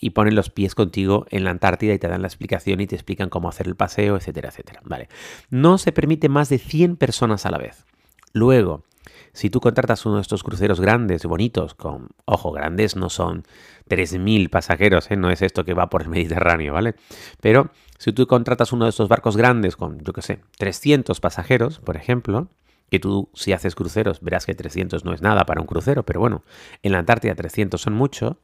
y 0.00 0.10
ponen 0.10 0.34
los 0.34 0.50
pies 0.50 0.74
contigo 0.74 1.26
en 1.30 1.44
la 1.44 1.50
Antártida 1.50 1.94
y 1.94 1.98
te 1.98 2.08
dan 2.08 2.22
la 2.22 2.28
explicación 2.28 2.80
y 2.80 2.86
te 2.86 2.94
explican 2.94 3.28
cómo 3.28 3.48
hacer 3.48 3.66
el 3.66 3.76
paseo, 3.76 4.16
etcétera, 4.16 4.50
etcétera. 4.50 4.80
Vale. 4.84 5.08
No 5.50 5.78
se 5.78 5.92
permite 5.92 6.28
más 6.28 6.48
de 6.48 6.58
100 6.58 6.96
personas 6.96 7.46
a 7.46 7.50
la 7.50 7.58
vez. 7.58 7.86
Luego, 8.32 8.84
si 9.32 9.50
tú 9.50 9.60
contratas 9.60 10.06
uno 10.06 10.16
de 10.16 10.22
estos 10.22 10.42
cruceros 10.42 10.80
grandes, 10.80 11.24
bonitos, 11.24 11.74
con, 11.74 12.08
ojo, 12.24 12.52
grandes 12.52 12.96
no 12.96 13.10
son 13.10 13.44
3.000 13.88 14.50
pasajeros, 14.50 15.10
¿eh? 15.10 15.16
no 15.16 15.30
es 15.30 15.42
esto 15.42 15.64
que 15.64 15.74
va 15.74 15.88
por 15.88 16.02
el 16.02 16.08
Mediterráneo, 16.08 16.72
¿vale? 16.72 16.94
Pero 17.40 17.70
si 17.98 18.12
tú 18.12 18.26
contratas 18.26 18.72
uno 18.72 18.84
de 18.84 18.90
estos 18.90 19.08
barcos 19.08 19.36
grandes 19.36 19.76
con, 19.76 20.00
yo 20.00 20.12
qué 20.12 20.22
sé, 20.22 20.40
300 20.58 21.20
pasajeros, 21.20 21.80
por 21.80 21.96
ejemplo, 21.96 22.48
que 22.90 22.98
tú 22.98 23.30
si 23.34 23.52
haces 23.52 23.74
cruceros 23.74 24.20
verás 24.20 24.46
que 24.46 24.54
300 24.54 25.04
no 25.04 25.12
es 25.12 25.22
nada 25.22 25.44
para 25.44 25.60
un 25.60 25.66
crucero, 25.66 26.04
pero 26.04 26.20
bueno, 26.20 26.44
en 26.82 26.92
la 26.92 26.98
Antártida 26.98 27.34
300 27.34 27.80
son 27.80 27.94
mucho, 27.94 28.38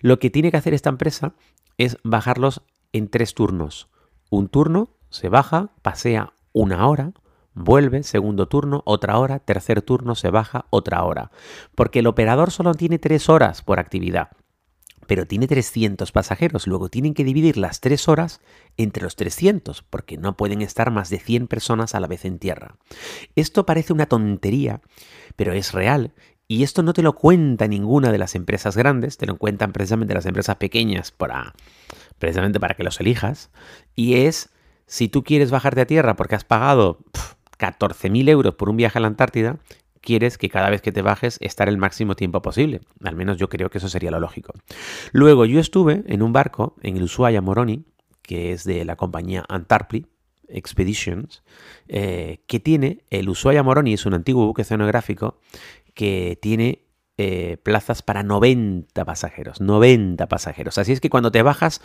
lo 0.00 0.18
que 0.18 0.30
tiene 0.30 0.50
que 0.50 0.56
hacer 0.56 0.74
esta 0.74 0.90
empresa 0.90 1.34
es 1.78 1.98
bajarlos 2.02 2.62
en 2.92 3.08
tres 3.08 3.34
turnos. 3.34 3.88
Un 4.30 4.48
turno 4.48 4.90
se 5.10 5.28
baja, 5.28 5.70
pasea 5.82 6.32
una 6.52 6.86
hora, 6.88 7.12
vuelve, 7.54 8.02
segundo 8.02 8.48
turno, 8.48 8.82
otra 8.84 9.18
hora, 9.18 9.38
tercer 9.38 9.82
turno, 9.82 10.14
se 10.14 10.30
baja, 10.30 10.66
otra 10.70 11.02
hora. 11.04 11.30
Porque 11.74 12.00
el 12.00 12.06
operador 12.06 12.50
solo 12.50 12.74
tiene 12.74 12.98
tres 12.98 13.28
horas 13.28 13.62
por 13.62 13.78
actividad 13.78 14.30
pero 15.06 15.26
tiene 15.26 15.46
300 15.46 16.12
pasajeros. 16.12 16.66
Luego 16.66 16.88
tienen 16.88 17.14
que 17.14 17.24
dividir 17.24 17.56
las 17.56 17.80
3 17.80 18.08
horas 18.08 18.40
entre 18.76 19.02
los 19.02 19.16
300, 19.16 19.82
porque 19.82 20.16
no 20.16 20.36
pueden 20.36 20.62
estar 20.62 20.90
más 20.90 21.10
de 21.10 21.18
100 21.18 21.46
personas 21.48 21.94
a 21.94 22.00
la 22.00 22.06
vez 22.06 22.24
en 22.24 22.38
tierra. 22.38 22.76
Esto 23.34 23.66
parece 23.66 23.92
una 23.92 24.06
tontería, 24.06 24.80
pero 25.36 25.52
es 25.52 25.72
real. 25.72 26.14
Y 26.48 26.62
esto 26.62 26.82
no 26.82 26.92
te 26.92 27.02
lo 27.02 27.14
cuenta 27.14 27.66
ninguna 27.66 28.12
de 28.12 28.18
las 28.18 28.36
empresas 28.36 28.76
grandes, 28.76 29.16
te 29.16 29.26
lo 29.26 29.36
cuentan 29.36 29.72
precisamente 29.72 30.14
las 30.14 30.26
empresas 30.26 30.56
pequeñas 30.56 31.10
para, 31.10 31.54
precisamente 32.18 32.60
para 32.60 32.74
que 32.74 32.84
los 32.84 33.00
elijas. 33.00 33.50
Y 33.96 34.14
es, 34.14 34.50
si 34.86 35.08
tú 35.08 35.24
quieres 35.24 35.50
bajarte 35.50 35.80
a 35.80 35.86
tierra 35.86 36.14
porque 36.14 36.36
has 36.36 36.44
pagado 36.44 36.98
14.000 37.58 38.28
euros 38.28 38.54
por 38.54 38.68
un 38.68 38.76
viaje 38.76 38.98
a 38.98 39.00
la 39.00 39.08
Antártida, 39.08 39.58
quieres 40.06 40.38
que 40.38 40.48
cada 40.48 40.70
vez 40.70 40.80
que 40.80 40.92
te 40.92 41.02
bajes 41.02 41.36
estar 41.40 41.68
el 41.68 41.76
máximo 41.76 42.14
tiempo 42.14 42.40
posible. 42.40 42.80
Al 43.02 43.16
menos 43.16 43.36
yo 43.36 43.48
creo 43.48 43.68
que 43.68 43.78
eso 43.78 43.88
sería 43.88 44.12
lo 44.12 44.20
lógico. 44.20 44.54
Luego 45.12 45.44
yo 45.44 45.58
estuve 45.58 46.04
en 46.06 46.22
un 46.22 46.32
barco 46.32 46.76
en 46.80 46.96
el 46.96 47.02
Ushuaia 47.02 47.42
Moroni, 47.42 47.84
que 48.22 48.52
es 48.52 48.64
de 48.64 48.84
la 48.84 48.94
compañía 48.96 49.44
Antarpli 49.48 50.06
Expeditions, 50.48 51.42
eh, 51.88 52.38
que 52.46 52.60
tiene 52.60 53.04
el 53.10 53.28
Ushuaia 53.28 53.64
Moroni, 53.64 53.94
es 53.94 54.06
un 54.06 54.14
antiguo 54.14 54.46
buque 54.46 54.62
oceanográfico 54.62 55.40
que 55.92 56.38
tiene 56.40 56.84
eh, 57.18 57.56
plazas 57.62 58.02
para 58.02 58.22
90 58.22 59.04
pasajeros, 59.04 59.60
90 59.60 60.28
pasajeros. 60.28 60.78
Así 60.78 60.92
es 60.92 61.00
que 61.00 61.10
cuando 61.10 61.32
te 61.32 61.42
bajas, 61.42 61.80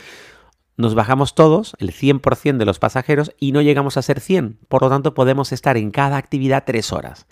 nos 0.77 0.93
bajamos 0.93 1.33
todos, 1.33 1.75
el 1.79 1.91
100% 1.91 2.57
de 2.57 2.65
los 2.65 2.77
pasajeros, 2.77 3.33
y 3.39 3.51
no 3.51 3.61
llegamos 3.61 3.97
a 3.97 4.03
ser 4.03 4.19
100. 4.19 4.59
Por 4.67 4.83
lo 4.83 4.89
tanto, 4.89 5.15
podemos 5.15 5.51
estar 5.51 5.75
en 5.75 5.89
cada 5.89 6.17
actividad 6.17 6.63
tres 6.67 6.93
horas. 6.93 7.25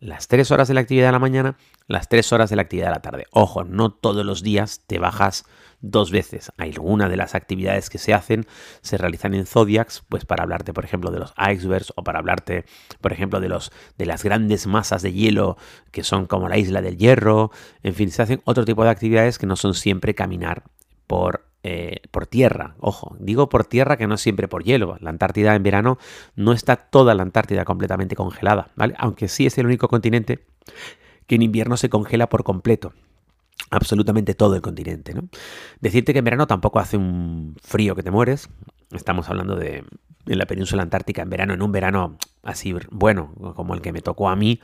Las 0.00 0.28
tres 0.28 0.50
horas 0.50 0.68
de 0.68 0.74
la 0.74 0.80
actividad 0.80 1.06
de 1.06 1.12
la 1.12 1.18
mañana, 1.18 1.56
las 1.86 2.08
tres 2.08 2.32
horas 2.32 2.50
de 2.50 2.56
la 2.56 2.62
actividad 2.62 2.86
de 2.86 2.94
la 2.94 3.02
tarde. 3.02 3.26
Ojo, 3.30 3.64
no 3.64 3.90
todos 3.90 4.24
los 4.24 4.42
días 4.42 4.82
te 4.86 4.98
bajas 4.98 5.44
dos 5.80 6.10
veces. 6.10 6.52
Algunas 6.56 7.10
de 7.10 7.16
las 7.16 7.34
actividades 7.34 7.90
que 7.90 7.98
se 7.98 8.14
hacen 8.14 8.46
se 8.80 8.98
realizan 8.98 9.34
en 9.34 9.46
Zodiacs, 9.46 10.04
pues 10.08 10.24
para 10.24 10.42
hablarte, 10.44 10.72
por 10.72 10.84
ejemplo, 10.84 11.10
de 11.10 11.18
los 11.18 11.34
icebergs 11.36 11.92
o 11.96 12.04
para 12.04 12.18
hablarte, 12.18 12.64
por 13.00 13.12
ejemplo, 13.12 13.40
de, 13.40 13.48
los, 13.48 13.72
de 13.96 14.06
las 14.06 14.22
grandes 14.22 14.66
masas 14.66 15.02
de 15.02 15.12
hielo 15.12 15.56
que 15.90 16.04
son 16.04 16.26
como 16.26 16.48
la 16.48 16.58
isla 16.58 16.80
del 16.80 16.96
hierro. 16.96 17.50
En 17.82 17.94
fin, 17.94 18.10
se 18.10 18.22
hacen 18.22 18.42
otro 18.44 18.64
tipo 18.64 18.84
de 18.84 18.90
actividades 18.90 19.38
que 19.38 19.46
no 19.46 19.56
son 19.56 19.74
siempre 19.74 20.14
caminar 20.14 20.64
por 21.06 21.47
eh, 21.62 21.96
por 22.10 22.26
tierra. 22.26 22.74
Ojo, 22.78 23.16
digo 23.18 23.48
por 23.48 23.64
tierra 23.64 23.96
que 23.96 24.06
no 24.06 24.16
siempre 24.16 24.48
por 24.48 24.64
hielo. 24.64 24.96
La 25.00 25.10
Antártida 25.10 25.54
en 25.54 25.62
verano 25.62 25.98
no 26.36 26.52
está 26.52 26.76
toda 26.76 27.14
la 27.14 27.22
Antártida 27.22 27.64
completamente 27.64 28.16
congelada, 28.16 28.70
¿vale? 28.76 28.94
Aunque 28.98 29.28
sí 29.28 29.46
es 29.46 29.58
el 29.58 29.66
único 29.66 29.88
continente 29.88 30.44
que 31.26 31.34
en 31.34 31.42
invierno 31.42 31.76
se 31.76 31.88
congela 31.88 32.28
por 32.28 32.44
completo 32.44 32.92
absolutamente 33.70 34.34
todo 34.34 34.54
el 34.54 34.62
continente. 34.62 35.14
Decirte 35.80 36.12
que 36.12 36.20
en 36.20 36.24
verano 36.24 36.46
tampoco 36.46 36.78
hace 36.78 36.96
un 36.96 37.56
frío 37.62 37.94
que 37.94 38.02
te 38.02 38.10
mueres. 38.10 38.48
Estamos 38.92 39.28
hablando 39.28 39.56
de 39.56 39.84
en 40.26 40.38
la 40.38 40.46
península 40.46 40.82
antártica 40.82 41.22
en 41.22 41.30
verano, 41.30 41.54
en 41.54 41.62
un 41.62 41.72
verano 41.72 42.18
así 42.42 42.74
bueno, 42.90 43.32
como 43.54 43.74
el 43.74 43.80
que 43.80 43.92
me 43.92 44.02
tocó 44.02 44.28
a 44.28 44.36
mí, 44.36 44.60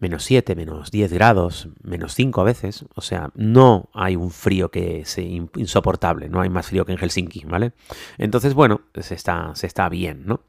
menos 0.00 0.24
7, 0.24 0.54
menos 0.54 0.90
10 0.90 1.12
grados, 1.12 1.68
menos 1.82 2.14
5 2.14 2.40
a 2.40 2.44
veces. 2.44 2.84
O 2.94 3.00
sea, 3.00 3.30
no 3.34 3.88
hay 3.92 4.16
un 4.16 4.30
frío 4.30 4.70
que 4.70 5.04
sea 5.04 5.24
insoportable, 5.24 6.28
no 6.28 6.40
hay 6.40 6.48
más 6.48 6.66
frío 6.66 6.84
que 6.84 6.92
en 6.92 6.98
Helsinki, 6.98 7.44
¿vale? 7.46 7.72
Entonces, 8.16 8.54
bueno, 8.54 8.82
se 8.94 9.14
está, 9.14 9.52
se 9.54 9.66
está 9.66 9.88
bien, 9.88 10.24
¿no? 10.26 10.40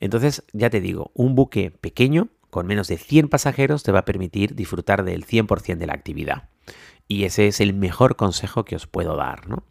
Entonces, 0.00 0.44
ya 0.52 0.70
te 0.70 0.80
digo, 0.80 1.10
un 1.14 1.34
buque 1.34 1.70
pequeño, 1.70 2.28
con 2.50 2.66
menos 2.66 2.88
de 2.88 2.98
100 2.98 3.28
pasajeros, 3.28 3.82
te 3.82 3.92
va 3.92 4.00
a 4.00 4.04
permitir 4.04 4.54
disfrutar 4.54 5.04
del 5.04 5.26
100% 5.26 5.78
de 5.78 5.86
la 5.86 5.94
actividad. 5.94 6.48
Y 7.08 7.24
ese 7.24 7.48
es 7.48 7.60
el 7.60 7.74
mejor 7.74 8.16
consejo 8.16 8.64
que 8.64 8.76
os 8.76 8.86
puedo 8.86 9.16
dar, 9.16 9.48
¿no? 9.48 9.64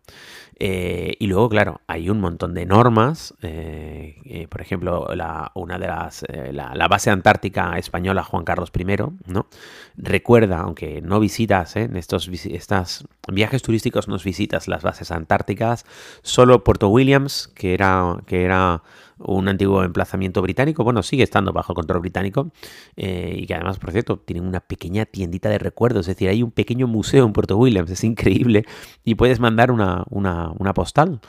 Eh, 0.61 1.15
y 1.19 1.27
luego, 1.27 1.47
claro, 1.47 1.81
hay 1.87 2.09
un 2.09 2.19
montón 2.19 2.53
de 2.53 2.65
normas. 2.65 3.33
Eh, 3.41 4.17
eh, 4.25 4.47
por 4.49 4.61
ejemplo, 4.61 5.07
la, 5.15 5.51
una 5.55 5.79
de 5.79 5.87
las. 5.87 6.25
La, 6.51 6.87
base 6.89 7.09
antártica 7.09 7.77
española 7.77 8.23
Juan 8.23 8.43
Carlos 8.43 8.71
I, 8.77 8.85
¿no? 9.25 9.47
Recuerda, 9.95 10.59
aunque 10.59 11.01
no 11.01 11.19
visitas 11.19 11.75
en 11.75 11.95
estos 11.95 12.27
estas 12.27 13.05
viajes 13.27 13.61
turísticos, 13.61 14.07
no 14.07 14.17
visitas 14.17 14.67
las 14.67 14.83
bases 14.83 15.11
antárticas, 15.11 15.85
solo 16.23 16.63
Puerto 16.63 16.89
Williams, 16.89 17.47
que 17.55 17.73
era, 17.73 18.17
que 18.25 18.43
era 18.43 18.81
un 19.19 19.47
antiguo 19.47 19.83
emplazamiento 19.83 20.41
británico, 20.41 20.83
bueno, 20.83 21.03
sigue 21.03 21.23
estando 21.23 21.51
bajo 21.53 21.73
control 21.73 22.01
británico 22.01 22.51
eh, 22.95 23.35
y 23.37 23.45
que 23.45 23.53
además, 23.53 23.79
por 23.79 23.91
cierto, 23.91 24.17
tienen 24.19 24.47
una 24.47 24.61
pequeña 24.61 25.05
tiendita 25.05 25.49
de 25.49 25.57
recuerdos, 25.57 26.07
es 26.07 26.15
decir, 26.15 26.29
hay 26.29 26.43
un 26.43 26.51
pequeño 26.51 26.87
museo 26.87 27.25
en 27.25 27.33
Puerto 27.33 27.57
Williams, 27.57 27.91
es 27.91 28.03
increíble, 28.03 28.65
y 29.03 29.15
puedes 29.15 29.39
mandar 29.39 29.71
una, 29.71 30.03
una, 30.09 30.51
una 30.57 30.73
postal 30.73 31.19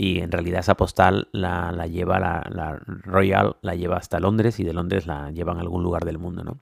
y 0.00 0.20
en 0.20 0.32
realidad 0.32 0.60
esa 0.60 0.78
postal 0.78 1.28
la, 1.30 1.72
la 1.72 1.86
lleva 1.86 2.18
la, 2.18 2.42
la, 2.50 2.80
Royal, 2.86 3.56
la 3.60 3.74
lleva 3.74 3.98
hasta 3.98 4.18
Londres 4.18 4.58
y 4.58 4.64
de 4.64 4.72
Londres 4.72 5.06
la 5.06 5.30
llevan 5.30 5.58
a 5.58 5.60
algún 5.60 5.82
lugar 5.82 6.06
del 6.06 6.16
mundo, 6.16 6.42
¿no? 6.42 6.56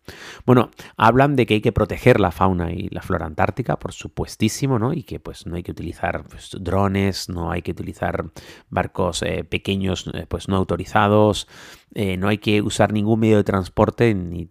Bueno, 0.45 0.71
hablan 0.97 1.37
de 1.37 1.47
que 1.47 1.54
hay 1.54 1.61
que 1.61 1.71
proteger 1.71 2.18
la 2.18 2.33
fauna 2.33 2.73
y 2.73 2.88
la 2.88 3.00
flora 3.00 3.26
antártica, 3.26 3.78
por 3.78 3.92
supuestísimo, 3.92 4.80
¿no? 4.80 4.92
Y 4.92 5.04
que 5.04 5.21
pues 5.21 5.47
no 5.47 5.54
hay 5.54 5.62
que 5.62 5.71
utilizar 5.71 6.25
pues, 6.25 6.57
drones, 6.59 7.28
no 7.28 7.52
hay 7.52 7.62
que 7.62 7.71
utilizar 7.71 8.25
barcos 8.71 9.23
eh, 9.23 9.45
pequeños, 9.45 10.11
eh, 10.14 10.26
pues 10.28 10.49
no 10.49 10.57
autorizados, 10.57 11.47
eh, 11.95 12.16
no 12.16 12.26
hay 12.26 12.38
que 12.38 12.61
usar 12.61 12.92
ningún 12.92 13.21
medio 13.21 13.37
de 13.37 13.45
transporte 13.45 14.14
ni, 14.16 14.50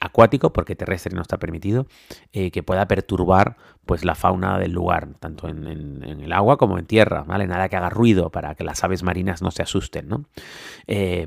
acuático, 0.00 0.54
porque 0.54 0.74
terrestre 0.74 1.14
no 1.14 1.20
está 1.20 1.36
permitido, 1.36 1.86
que 2.32 2.62
pueda 2.62 2.88
perturbar 2.88 3.56
pues, 3.84 4.04
la 4.04 4.14
fauna 4.14 4.58
del 4.58 4.72
lugar, 4.72 5.08
tanto 5.20 5.48
en, 5.48 5.66
el 6.02 6.32
agua 6.32 6.56
como 6.56 6.78
en 6.78 6.86
tierra, 6.86 7.22
¿vale? 7.22 7.46
Nada 7.46 7.68
que 7.68 7.76
haga 7.76 7.88
ruido 7.88 8.05
para 8.30 8.54
que 8.54 8.64
las 8.64 8.84
aves 8.84 9.02
marinas 9.02 9.42
no 9.42 9.50
se 9.50 9.62
asusten, 9.62 10.08
¿no? 10.08 10.24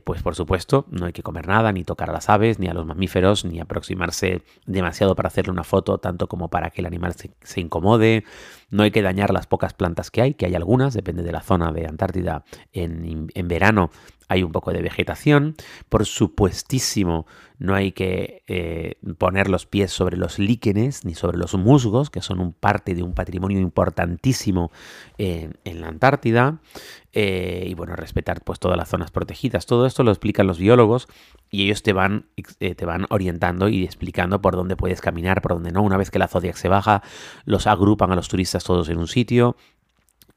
pues 0.04 0.22
por 0.22 0.36
supuesto, 0.36 0.86
no 0.90 1.06
hay 1.06 1.14
que 1.14 1.24
comer 1.24 1.48
nada, 1.48 1.72
ni 1.72 1.84
tocar 1.84 2.10
a 2.10 2.14
las 2.14 2.30
aves, 2.30 2.60
ni 2.60 2.68
a 2.68 2.74
los 2.74 2.86
mamíferos, 2.86 3.46
ni 3.46 3.60
aproximarse 3.60 4.42
demasiado 4.66 5.16
para 5.16 5.28
hacerle 5.28 5.52
una 5.52 5.64
foto, 5.64 5.98
tanto 5.98 6.28
como 6.28 6.50
para 6.50 6.70
que 6.70 6.82
el 6.82 6.88
animal 6.88 7.14
se, 7.16 7.60
incomode. 7.60 8.24
No 8.70 8.84
hay 8.84 8.92
que 8.92 9.02
dañar 9.02 9.32
las 9.32 9.48
pocas 9.48 9.74
plantas 9.74 10.12
que 10.12 10.22
hay, 10.22 10.34
que 10.34 10.46
hay 10.46 10.56
algunas, 10.56 10.94
depende 10.94 11.24
de 11.24 11.32
la 11.32 11.42
zona 11.42 11.72
de 11.72 11.88
Antártida 11.88 12.44
en, 12.72 13.30
en 13.34 13.48
verano 13.48 13.90
hay 14.30 14.44
un 14.44 14.52
poco 14.52 14.72
de 14.72 14.82
vegetación. 14.82 15.56
Por 15.90 16.06
supuestísimo, 16.06 17.28
no 17.58 17.76
hay 17.76 17.92
que 17.92 18.44
eh, 18.48 18.96
poner 19.18 19.50
los 19.50 19.66
pies 19.66 19.92
sobre 19.92 20.16
los 20.16 20.40
líquenes 20.40 21.04
ni 21.04 21.16
sobre 21.16 21.38
los 21.38 21.56
musgos, 21.56 22.10
que 22.10 22.22
son 22.22 22.40
un 22.40 22.54
parte 22.54 22.96
de 22.96 23.04
un 23.04 23.14
patrimonio 23.14 23.60
importantísimo 23.60 24.72
en 25.18 25.82
la 25.82 25.88
Antártida. 25.88 26.60
Eh, 27.12 27.66
y 27.68 27.74
bueno, 27.74 27.96
respetar 27.96 28.44
pues 28.44 28.60
todas 28.60 28.78
las 28.78 28.88
zonas 28.88 29.10
protegidas. 29.10 29.66
Todo 29.66 29.88
esto 29.88 30.04
lo 30.04 30.12
explican 30.12 30.46
los 30.46 30.60
biólogos 30.60 31.08
y 31.50 31.64
ellos 31.64 31.82
te 31.82 31.92
van, 31.92 32.28
eh, 32.60 32.76
te 32.76 32.86
van 32.86 33.08
orientando 33.10 33.68
y 33.68 33.84
explicando 33.84 34.42
por 34.42 34.56
dónde 34.56 34.76
puedes 34.76 35.02
caminar, 35.02 35.42
por 35.42 35.54
dónde 35.54 35.72
no. 35.72 35.82
Una 35.82 35.98
vez 35.98 36.12
que 36.12 36.20
la 36.20 36.28
Zodiac 36.28 36.56
se 36.56 36.70
baja, 36.70 37.02
los 37.46 37.66
agrupan 37.66 38.12
a 38.12 38.16
los 38.16 38.28
turistas 38.28 38.64
todos 38.64 38.90
en 38.90 39.00
un 39.00 39.08
sitio 39.08 39.56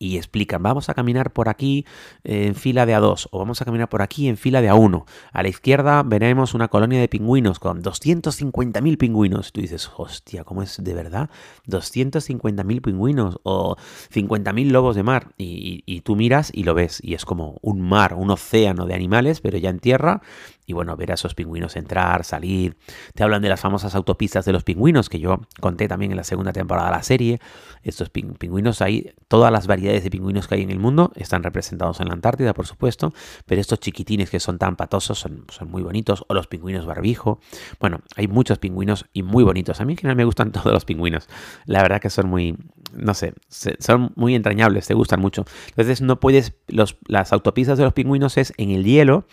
y 0.03 0.17
explican, 0.17 0.61
vamos 0.65 0.89
a 0.89 0.95
caminar 0.95 1.33
por 1.33 1.49
aquí 1.49 1.87
en 2.25 2.57
fila 2.57 2.87
de 2.87 2.97
A2 2.97 3.29
o 3.31 3.39
vamos 3.39 3.63
a 3.63 3.65
caminar 3.65 3.89
por 3.89 4.03
aquí 4.03 4.29
en 4.29 4.37
fila 4.37 4.61
de 4.61 4.69
A1. 4.69 5.05
A 5.33 5.43
la 5.45 5.49
izquierda 5.49 6.03
veremos 6.03 6.55
una 6.55 6.67
colonia 6.67 6.99
de 7.01 7.07
pingüinos 7.07 7.61
con 7.61 7.85
250.000 7.85 8.99
pingüinos. 8.99 9.53
Tú 9.53 9.61
dices, 9.61 9.89
hostia, 9.97 10.43
¿cómo 10.43 10.65
es 10.65 10.83
de 10.83 10.95
verdad? 10.95 11.31
250.000 11.69 12.83
pingüinos 12.83 13.39
o 13.45 13.77
50.000 14.13 14.71
lobos 14.73 14.97
de 14.97 15.05
mar. 15.05 15.29
Y, 15.39 15.85
y, 15.87 16.01
tú 16.01 16.17
miras 16.17 16.51
y 16.53 16.65
lo 16.65 16.75
ves 16.75 16.99
y 17.01 17.15
es 17.15 17.25
como 17.25 17.59
un 17.63 17.81
mar, 17.81 18.15
un 18.15 18.31
océano 18.31 18.87
de 18.87 18.95
animales, 18.95 19.41
pero 19.41 19.57
ya 19.59 19.71
en 19.71 19.79
tierra 19.79 20.21
y 20.67 20.73
bueno, 20.75 20.97
ver 20.97 21.11
a 21.11 21.15
esos 21.15 21.35
pingüinos 21.35 21.77
entrar, 21.77 22.25
salir. 22.25 22.77
Te 23.15 23.23
hablan 23.23 23.43
de 23.43 23.49
las 23.49 23.61
famosas 23.61 23.95
autopistas 23.95 24.45
de 24.45 24.53
los 24.53 24.65
pingüinos, 24.65 25.09
que 25.09 25.19
yo 25.19 25.43
conté 25.61 25.89
también 25.89 26.13
en 26.13 26.17
la 26.17 26.25
segunda 26.25 26.53
temporada 26.53 26.89
de 26.89 26.97
la 26.97 27.03
serie. 27.03 27.41
Estos 27.83 28.11
pingüinos 28.11 28.81
hay, 28.81 29.13
todas 29.29 29.53
las 29.53 29.67
variedades 29.67 29.92
de 30.01 30.11
pingüinos 30.11 30.49
que 30.49 30.57
hay 30.57 30.63
en 30.63 30.71
el 30.71 30.79
mundo 30.79 31.13
están 31.17 31.43
representados 31.43 32.01
en 32.01 32.09
la 32.09 32.15
Antártida, 32.15 32.55
por 32.55 32.67
supuesto, 32.67 33.13
pero 33.47 33.61
estos 33.61 33.81
chiquitines 33.81 34.31
que 34.31 34.41
son 34.41 34.59
tan 34.59 34.77
patosos 34.77 35.19
son, 35.19 35.45
muy 35.67 35.83
bonitos, 35.83 36.25
o 36.29 36.35
los 36.35 36.47
pingüinos 36.47 36.87
barbijo. 36.87 37.41
Bueno, 37.81 38.01
hay 38.17 38.29
muchos 38.29 38.59
pingüinos 38.59 39.07
y 39.13 39.23
muy 39.23 39.45
bonitos. 39.45 39.81
A 39.81 39.85
mí 39.85 39.93
en 39.93 39.97
general 39.99 40.17
me 40.17 40.25
gustan 40.25 40.53
todos 40.53 40.73
los 40.73 40.85
pingüinos. 40.85 41.29
La 41.67 41.83
verdad 41.83 42.01
que 42.01 42.11
son 42.11 42.29
muy, 42.29 42.57
no 42.95 43.15
sé, 43.15 43.35
son 43.49 44.13
muy 44.17 44.35
entrañables, 44.35 44.87
te 44.87 44.95
gustan 44.95 45.21
mucho. 45.21 45.45
Entonces 45.69 46.01
no 46.01 46.21
puedes, 46.21 46.55
las 46.69 47.33
autopistas 47.33 47.79
de 47.79 47.85
los 47.85 47.93
pingüinos 47.93 48.37
es 48.39 48.53
en 48.57 48.71
el 48.71 48.85
hielo, 48.85 49.27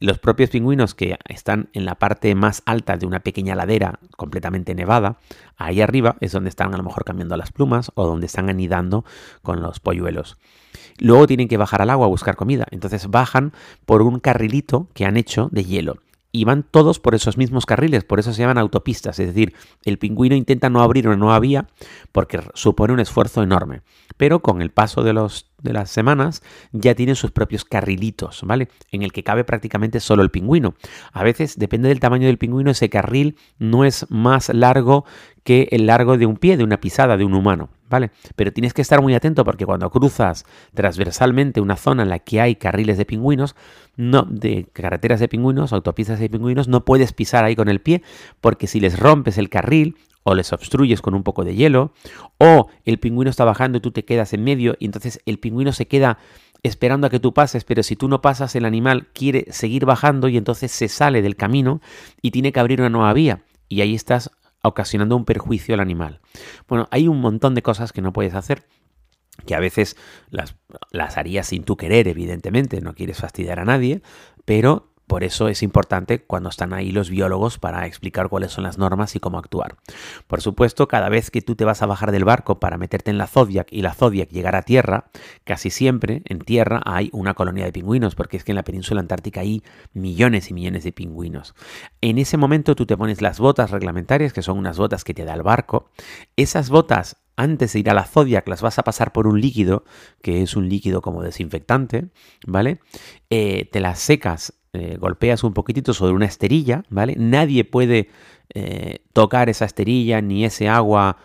los 0.00 0.18
propios 0.18 0.50
pingüinos 0.50 0.94
que 0.94 1.18
están 1.28 1.68
en 1.74 1.84
la 1.84 1.94
parte 1.94 2.34
más 2.34 2.62
alta 2.64 2.96
de 2.96 3.06
una 3.06 3.20
pequeña 3.20 3.54
ladera 3.54 4.00
completamente 4.16 4.74
nevada, 4.74 5.18
ahí 5.56 5.82
arriba 5.82 6.16
es 6.20 6.32
donde 6.32 6.48
están 6.48 6.74
a 6.74 6.78
lo 6.78 6.82
mejor 6.82 7.04
cambiando 7.04 7.36
las 7.36 7.52
plumas 7.52 7.92
o 7.94 8.06
donde 8.06 8.26
están 8.26 8.48
anidando 8.48 9.04
con 9.42 9.60
los 9.60 9.78
polluelos. 9.78 10.38
Luego 10.98 11.26
tienen 11.26 11.48
que 11.48 11.58
bajar 11.58 11.82
al 11.82 11.90
agua 11.90 12.06
a 12.06 12.10
buscar 12.10 12.36
comida, 12.36 12.66
entonces 12.70 13.08
bajan 13.08 13.52
por 13.84 14.02
un 14.02 14.20
carrilito 14.20 14.88
que 14.94 15.04
han 15.04 15.16
hecho 15.16 15.48
de 15.52 15.64
hielo 15.64 15.98
y 16.32 16.44
van 16.44 16.62
todos 16.62 17.00
por 17.00 17.14
esos 17.14 17.36
mismos 17.36 17.66
carriles, 17.66 18.04
por 18.04 18.20
eso 18.20 18.32
se 18.32 18.40
llaman 18.40 18.58
autopistas, 18.58 19.18
es 19.18 19.28
decir, 19.28 19.54
el 19.84 19.98
pingüino 19.98 20.36
intenta 20.36 20.70
no 20.70 20.82
abrir 20.82 21.08
una 21.08 21.16
nueva 21.16 21.40
vía 21.40 21.66
porque 22.12 22.40
supone 22.54 22.92
un 22.92 23.00
esfuerzo 23.00 23.42
enorme, 23.42 23.82
pero 24.16 24.40
con 24.40 24.62
el 24.62 24.70
paso 24.70 25.02
de, 25.02 25.12
los, 25.12 25.50
de 25.62 25.72
las 25.72 25.90
semanas 25.90 26.42
ya 26.72 26.94
tienen 26.94 27.16
sus 27.16 27.32
propios 27.32 27.64
carrilitos, 27.64 28.42
¿vale? 28.44 28.68
En 28.90 29.02
el 29.02 29.12
que 29.12 29.24
cabe 29.24 29.44
prácticamente 29.44 30.00
solo 30.00 30.22
el 30.22 30.30
pingüino. 30.30 30.74
A 31.12 31.24
veces, 31.24 31.58
depende 31.58 31.88
del 31.88 32.00
tamaño 32.00 32.26
del 32.26 32.38
pingüino, 32.38 32.70
ese 32.70 32.90
carril 32.90 33.36
no 33.58 33.84
es 33.84 34.06
más 34.10 34.50
largo 34.50 35.04
que 35.44 35.68
el 35.70 35.86
largo 35.86 36.18
de 36.18 36.26
un 36.26 36.36
pie, 36.36 36.56
de 36.56 36.64
una 36.64 36.80
pisada 36.80 37.16
de 37.16 37.24
un 37.24 37.34
humano, 37.34 37.70
¿vale? 37.88 38.10
Pero 38.36 38.52
tienes 38.52 38.74
que 38.74 38.82
estar 38.82 39.00
muy 39.02 39.14
atento 39.14 39.44
porque 39.44 39.66
cuando 39.66 39.90
cruzas 39.90 40.44
transversalmente 40.74 41.60
una 41.60 41.76
zona 41.76 42.02
en 42.02 42.08
la 42.08 42.18
que 42.18 42.40
hay 42.40 42.56
carriles 42.56 42.98
de 42.98 43.06
pingüinos, 43.06 43.56
no, 43.96 44.22
de 44.22 44.66
carreteras 44.72 45.20
de 45.20 45.28
pingüinos, 45.28 45.72
autopistas 45.72 46.20
de 46.20 46.28
pingüinos, 46.28 46.68
no 46.68 46.84
puedes 46.84 47.12
pisar 47.12 47.44
ahí 47.44 47.56
con 47.56 47.68
el 47.68 47.80
pie 47.80 48.02
porque 48.40 48.66
si 48.66 48.80
les 48.80 48.98
rompes 48.98 49.38
el 49.38 49.48
carril 49.48 49.96
o 50.22 50.34
les 50.34 50.52
obstruyes 50.52 51.00
con 51.00 51.14
un 51.14 51.22
poco 51.22 51.44
de 51.44 51.54
hielo, 51.54 51.92
o 52.38 52.68
el 52.84 52.98
pingüino 52.98 53.30
está 53.30 53.44
bajando 53.44 53.78
y 53.78 53.80
tú 53.80 53.90
te 53.90 54.04
quedas 54.04 54.34
en 54.34 54.44
medio 54.44 54.76
y 54.78 54.84
entonces 54.84 55.20
el 55.24 55.38
pingüino 55.38 55.72
se 55.72 55.86
queda 55.86 56.18
esperando 56.62 57.06
a 57.06 57.10
que 57.10 57.20
tú 57.20 57.32
pases, 57.32 57.64
pero 57.64 57.82
si 57.82 57.96
tú 57.96 58.06
no 58.06 58.20
pasas 58.20 58.54
el 58.54 58.66
animal 58.66 59.08
quiere 59.14 59.46
seguir 59.50 59.86
bajando 59.86 60.28
y 60.28 60.36
entonces 60.36 60.70
se 60.72 60.88
sale 60.88 61.22
del 61.22 61.36
camino 61.36 61.80
y 62.20 62.32
tiene 62.32 62.52
que 62.52 62.60
abrir 62.60 62.80
una 62.80 62.90
nueva 62.90 63.14
vía 63.14 63.42
y 63.68 63.80
ahí 63.80 63.94
estás 63.94 64.30
ocasionando 64.62 65.16
un 65.16 65.24
perjuicio 65.24 65.74
al 65.74 65.80
animal. 65.80 66.20
Bueno, 66.68 66.88
hay 66.90 67.08
un 67.08 67.20
montón 67.20 67.54
de 67.54 67.62
cosas 67.62 67.92
que 67.92 68.02
no 68.02 68.12
puedes 68.12 68.34
hacer 68.34 68.66
que 69.46 69.54
a 69.54 69.60
veces 69.60 69.96
las, 70.28 70.56
las 70.90 71.16
harías 71.16 71.46
sin 71.46 71.64
tu 71.64 71.76
querer, 71.76 72.08
evidentemente, 72.08 72.80
no 72.80 72.94
quieres 72.94 73.18
fastidiar 73.18 73.58
a 73.58 73.64
nadie, 73.64 74.02
pero 74.44 74.89
por 75.10 75.24
eso 75.24 75.48
es 75.48 75.64
importante 75.64 76.22
cuando 76.22 76.50
están 76.50 76.72
ahí 76.72 76.92
los 76.92 77.10
biólogos 77.10 77.58
para 77.58 77.84
explicar 77.84 78.28
cuáles 78.28 78.52
son 78.52 78.62
las 78.62 78.78
normas 78.78 79.16
y 79.16 79.18
cómo 79.18 79.38
actuar. 79.38 79.74
Por 80.28 80.40
supuesto, 80.40 80.86
cada 80.86 81.08
vez 81.08 81.32
que 81.32 81.42
tú 81.42 81.56
te 81.56 81.64
vas 81.64 81.82
a 81.82 81.86
bajar 81.86 82.12
del 82.12 82.24
barco 82.24 82.60
para 82.60 82.78
meterte 82.78 83.10
en 83.10 83.18
la 83.18 83.26
Zodiac 83.26 83.66
y 83.72 83.82
la 83.82 83.92
Zodiac 83.92 84.30
llegar 84.30 84.54
a 84.54 84.62
tierra, 84.62 85.10
casi 85.42 85.70
siempre 85.70 86.22
en 86.26 86.38
tierra 86.38 86.80
hay 86.86 87.10
una 87.12 87.34
colonia 87.34 87.64
de 87.64 87.72
pingüinos, 87.72 88.14
porque 88.14 88.36
es 88.36 88.44
que 88.44 88.52
en 88.52 88.56
la 88.56 88.62
península 88.62 89.00
antártica 89.00 89.40
hay 89.40 89.64
millones 89.94 90.48
y 90.48 90.54
millones 90.54 90.84
de 90.84 90.92
pingüinos. 90.92 91.56
En 92.00 92.18
ese 92.18 92.36
momento 92.36 92.76
tú 92.76 92.86
te 92.86 92.96
pones 92.96 93.20
las 93.20 93.40
botas 93.40 93.72
reglamentarias, 93.72 94.32
que 94.32 94.42
son 94.42 94.58
unas 94.58 94.78
botas 94.78 95.02
que 95.02 95.12
te 95.12 95.24
da 95.24 95.34
el 95.34 95.42
barco. 95.42 95.90
Esas 96.36 96.70
botas 96.70 97.16
antes 97.34 97.72
de 97.72 97.80
ir 97.80 97.90
a 97.90 97.94
la 97.94 98.04
Zodiac 98.04 98.46
las 98.46 98.62
vas 98.62 98.78
a 98.78 98.84
pasar 98.84 99.12
por 99.12 99.26
un 99.26 99.40
líquido, 99.40 99.82
que 100.22 100.42
es 100.42 100.54
un 100.54 100.68
líquido 100.68 101.00
como 101.00 101.22
desinfectante, 101.22 102.10
¿vale? 102.46 102.80
Eh, 103.30 103.68
te 103.72 103.80
las 103.80 103.98
secas 103.98 104.59
eh, 104.72 104.96
golpeas 104.98 105.42
un 105.42 105.52
poquitito 105.52 105.92
sobre 105.94 106.12
una 106.12 106.26
esterilla, 106.26 106.84
¿vale? 106.90 107.16
Nadie 107.16 107.64
puede 107.64 108.08
eh, 108.54 109.04
tocar 109.12 109.48
esa 109.48 109.64
esterilla 109.64 110.20
ni 110.20 110.44
ese 110.44 110.68
agua 110.68 111.16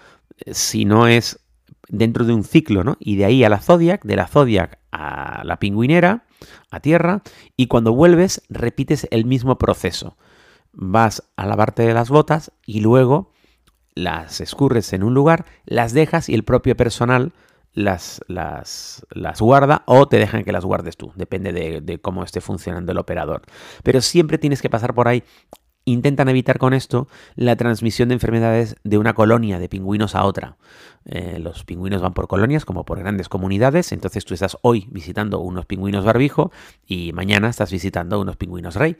eh, 0.46 0.54
si 0.54 0.86
no 0.86 1.08
es 1.08 1.40
dentro 1.88 2.26
de 2.26 2.34
un 2.34 2.44
ciclo, 2.44 2.84
¿no? 2.84 2.98
Y 3.00 3.18
de 3.18 3.26
ahí 3.26 3.44
a 3.44 3.50
la 3.50 3.60
Zodiac, 3.60 4.04
de 4.04 4.16
la 4.16 4.28
Zodiac 4.28 4.80
a 4.92 5.44
la 5.44 5.60
pingüinera, 5.60 6.26
a 6.72 6.80
tierra, 6.80 7.22
y 7.56 7.68
cuando 7.68 7.94
vuelves 7.94 8.42
repites 8.50 9.08
el 9.12 9.26
mismo 9.26 9.58
proceso. 9.58 10.18
Vas 10.72 11.24
a 11.36 11.46
lavarte 11.46 11.84
de 11.84 11.94
las 11.94 12.10
botas 12.10 12.52
y 12.66 12.82
luego 12.82 13.32
las 13.94 14.42
escurres 14.42 14.92
en 14.94 15.04
un 15.04 15.14
lugar, 15.14 15.46
las 15.66 15.94
dejas 15.94 16.30
y 16.30 16.34
el 16.34 16.44
propio 16.44 16.76
personal 16.76 17.34
las, 17.76 18.22
las, 18.28 19.06
las, 19.12 19.42
guarda 19.42 19.84
o 19.86 20.08
te 20.08 20.18
dejan 20.18 20.44
que 20.44 20.52
las 20.52 20.66
guardes 20.66 20.98
tú, 20.98 21.12
depende 21.16 21.54
de, 21.54 21.82
de, 21.82 22.00
cómo 22.00 22.24
esté 22.24 22.42
funcionando 22.42 22.92
el 22.94 22.98
operador. 22.98 23.44
Pero 23.84 24.02
siempre 24.02 24.38
tienes 24.38 24.62
que 24.62 24.70
pasar 24.70 24.96
por 24.96 25.08
ahí. 25.08 25.24
Intentan 25.88 26.30
evitar 26.30 26.58
con 26.58 26.74
esto 26.74 27.08
la 27.36 27.56
transmisión 27.58 28.10
de 28.10 28.16
enfermedades 28.16 28.76
de 28.84 28.98
una 28.98 29.14
colonia 29.14 29.60
de 29.60 29.70
pingüinos 29.70 30.16
a 30.16 30.24
otra. 30.24 30.58
Eh, 31.06 31.38
los 31.40 31.64
pingüinos 31.64 32.02
van 32.02 32.16
por 32.16 32.28
colonias 32.28 32.66
como 32.66 32.86
por 32.86 32.98
grandes 32.98 33.30
comunidades, 33.30 33.92
entonces 33.92 34.26
tú 34.26 34.34
estás 34.34 34.58
hoy 34.64 34.88
visitando 34.90 35.40
unos 35.42 35.68
pingüinos 35.68 36.04
barbijo 36.04 36.52
y 36.88 37.14
mañana 37.14 37.50
estás 37.50 37.72
visitando 37.72 38.20
unos 38.20 38.36
pingüinos 38.36 38.76
rey. 38.76 38.98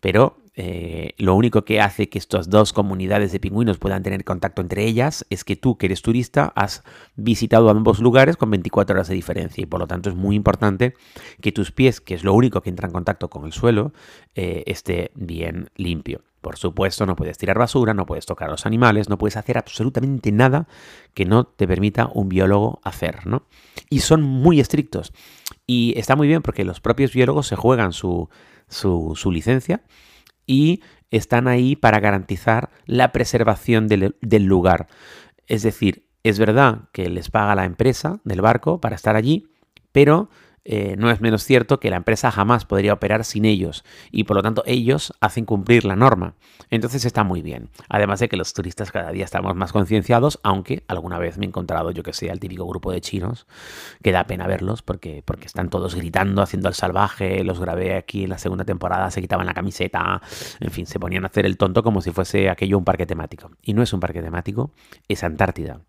Pero 0.00 0.36
eh, 0.58 1.12
lo 1.18 1.34
único 1.34 1.66
que 1.66 1.82
hace 1.82 2.08
que 2.08 2.18
estas 2.18 2.48
dos 2.48 2.72
comunidades 2.72 3.30
de 3.30 3.38
pingüinos 3.38 3.76
puedan 3.76 4.02
tener 4.02 4.24
contacto 4.24 4.62
entre 4.62 4.84
ellas 4.86 5.26
es 5.28 5.44
que 5.44 5.54
tú, 5.54 5.76
que 5.76 5.84
eres 5.84 6.00
turista, 6.00 6.50
has 6.56 6.82
visitado 7.14 7.68
ambos 7.68 8.00
lugares 8.00 8.38
con 8.38 8.50
24 8.50 8.94
horas 8.94 9.08
de 9.08 9.14
diferencia 9.14 9.62
y 9.62 9.66
por 9.66 9.80
lo 9.80 9.86
tanto 9.86 10.08
es 10.08 10.16
muy 10.16 10.34
importante 10.34 10.94
que 11.42 11.52
tus 11.52 11.72
pies, 11.72 12.00
que 12.00 12.14
es 12.14 12.24
lo 12.24 12.32
único 12.32 12.62
que 12.62 12.70
entra 12.70 12.86
en 12.86 12.94
contacto 12.94 13.28
con 13.28 13.44
el 13.44 13.52
suelo, 13.52 13.92
eh, 14.34 14.64
esté 14.66 15.10
bien 15.14 15.68
limpio. 15.76 16.22
Por 16.40 16.56
supuesto, 16.56 17.04
no 17.04 17.16
puedes 17.16 17.36
tirar 17.36 17.58
basura, 17.58 17.92
no 17.92 18.06
puedes 18.06 18.24
tocar 18.24 18.48
a 18.48 18.52
los 18.52 18.64
animales, 18.64 19.10
no 19.10 19.18
puedes 19.18 19.36
hacer 19.36 19.58
absolutamente 19.58 20.32
nada 20.32 20.68
que 21.12 21.26
no 21.26 21.44
te 21.44 21.66
permita 21.68 22.08
un 22.14 22.30
biólogo 22.30 22.80
hacer, 22.82 23.26
¿no? 23.26 23.42
Y 23.90 23.98
son 23.98 24.22
muy 24.22 24.60
estrictos. 24.60 25.12
Y 25.66 25.92
está 25.98 26.16
muy 26.16 26.28
bien 26.28 26.42
porque 26.42 26.64
los 26.64 26.80
propios 26.80 27.12
biólogos 27.12 27.48
se 27.48 27.56
juegan 27.56 27.92
su, 27.92 28.30
su, 28.68 29.14
su 29.16 29.32
licencia 29.32 29.82
y 30.46 30.82
están 31.10 31.48
ahí 31.48 31.76
para 31.76 32.00
garantizar 32.00 32.70
la 32.86 33.12
preservación 33.12 33.88
del, 33.88 34.44
lugar. 34.44 34.88
Es 35.46 35.62
decir, 35.62 36.06
es 36.22 36.38
verdad 36.38 36.88
que 36.92 37.08
les 37.08 37.30
paga 37.30 37.54
la 37.54 37.64
empresa 37.64 38.20
del 38.24 38.40
barco 38.40 38.80
para 38.80 38.96
estar 38.96 39.16
allí, 39.16 39.46
pero 39.92 40.28
eh, 40.68 40.96
no 40.98 41.12
es 41.12 41.20
menos 41.20 41.44
cierto 41.44 41.78
que 41.78 41.90
la 41.90 41.96
empresa 41.96 42.32
jamás 42.32 42.64
podría 42.64 42.92
operar 42.92 43.24
sin 43.24 43.44
ellos 43.44 43.84
y 44.10 44.24
por 44.24 44.36
lo 44.36 44.42
tanto 44.42 44.64
ellos 44.66 45.12
hacen 45.20 45.44
cumplir 45.44 45.84
la 45.84 45.94
norma. 45.94 46.34
Entonces 46.70 47.04
está 47.04 47.22
muy 47.22 47.40
bien. 47.40 47.70
Además 47.88 48.18
de 48.18 48.28
que 48.28 48.36
los 48.36 48.52
turistas 48.52 48.90
cada 48.90 49.12
día 49.12 49.24
estamos 49.24 49.54
más 49.54 49.72
concienciados, 49.72 50.40
aunque 50.42 50.82
alguna 50.88 51.20
vez 51.20 51.38
me 51.38 51.44
he 51.44 51.48
encontrado, 51.48 51.92
yo 51.92 52.02
que 52.02 52.12
sé, 52.12 52.32
al 52.32 52.40
típico 52.40 52.66
grupo 52.66 52.90
de 52.90 53.00
chinos, 53.00 53.46
que 54.02 54.10
da 54.10 54.24
pena 54.24 54.48
verlos 54.48 54.82
porque, 54.82 55.22
porque 55.24 55.46
están 55.46 55.70
todos 55.70 55.94
gritando, 55.94 56.42
haciendo 56.42 56.68
el 56.68 56.74
salvaje, 56.74 57.44
los 57.44 57.60
grabé 57.60 57.94
aquí 57.94 58.24
en 58.24 58.30
la 58.30 58.38
segunda 58.38 58.64
temporada, 58.64 59.08
se 59.12 59.20
quitaban 59.20 59.46
la 59.46 59.54
camiseta, 59.54 60.20
en 60.58 60.70
fin, 60.72 60.86
se 60.86 60.98
ponían 60.98 61.22
a 61.22 61.28
hacer 61.28 61.46
el 61.46 61.56
tonto 61.56 61.84
como 61.84 62.02
si 62.02 62.10
fuese 62.10 62.50
aquello 62.50 62.76
un 62.76 62.84
parque 62.84 63.06
temático. 63.06 63.52
Y 63.62 63.72
no 63.74 63.82
es 63.82 63.92
un 63.92 64.00
parque 64.00 64.20
temático, 64.20 64.72
es 65.06 65.22
Antártida, 65.22 65.80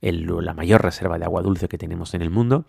la 0.00 0.54
mayor 0.54 0.82
reserva 0.82 1.18
de 1.18 1.24
agua 1.24 1.42
dulce 1.42 1.68
que 1.68 1.78
tenemos 1.78 2.14
en 2.14 2.22
el 2.22 2.30
mundo 2.30 2.66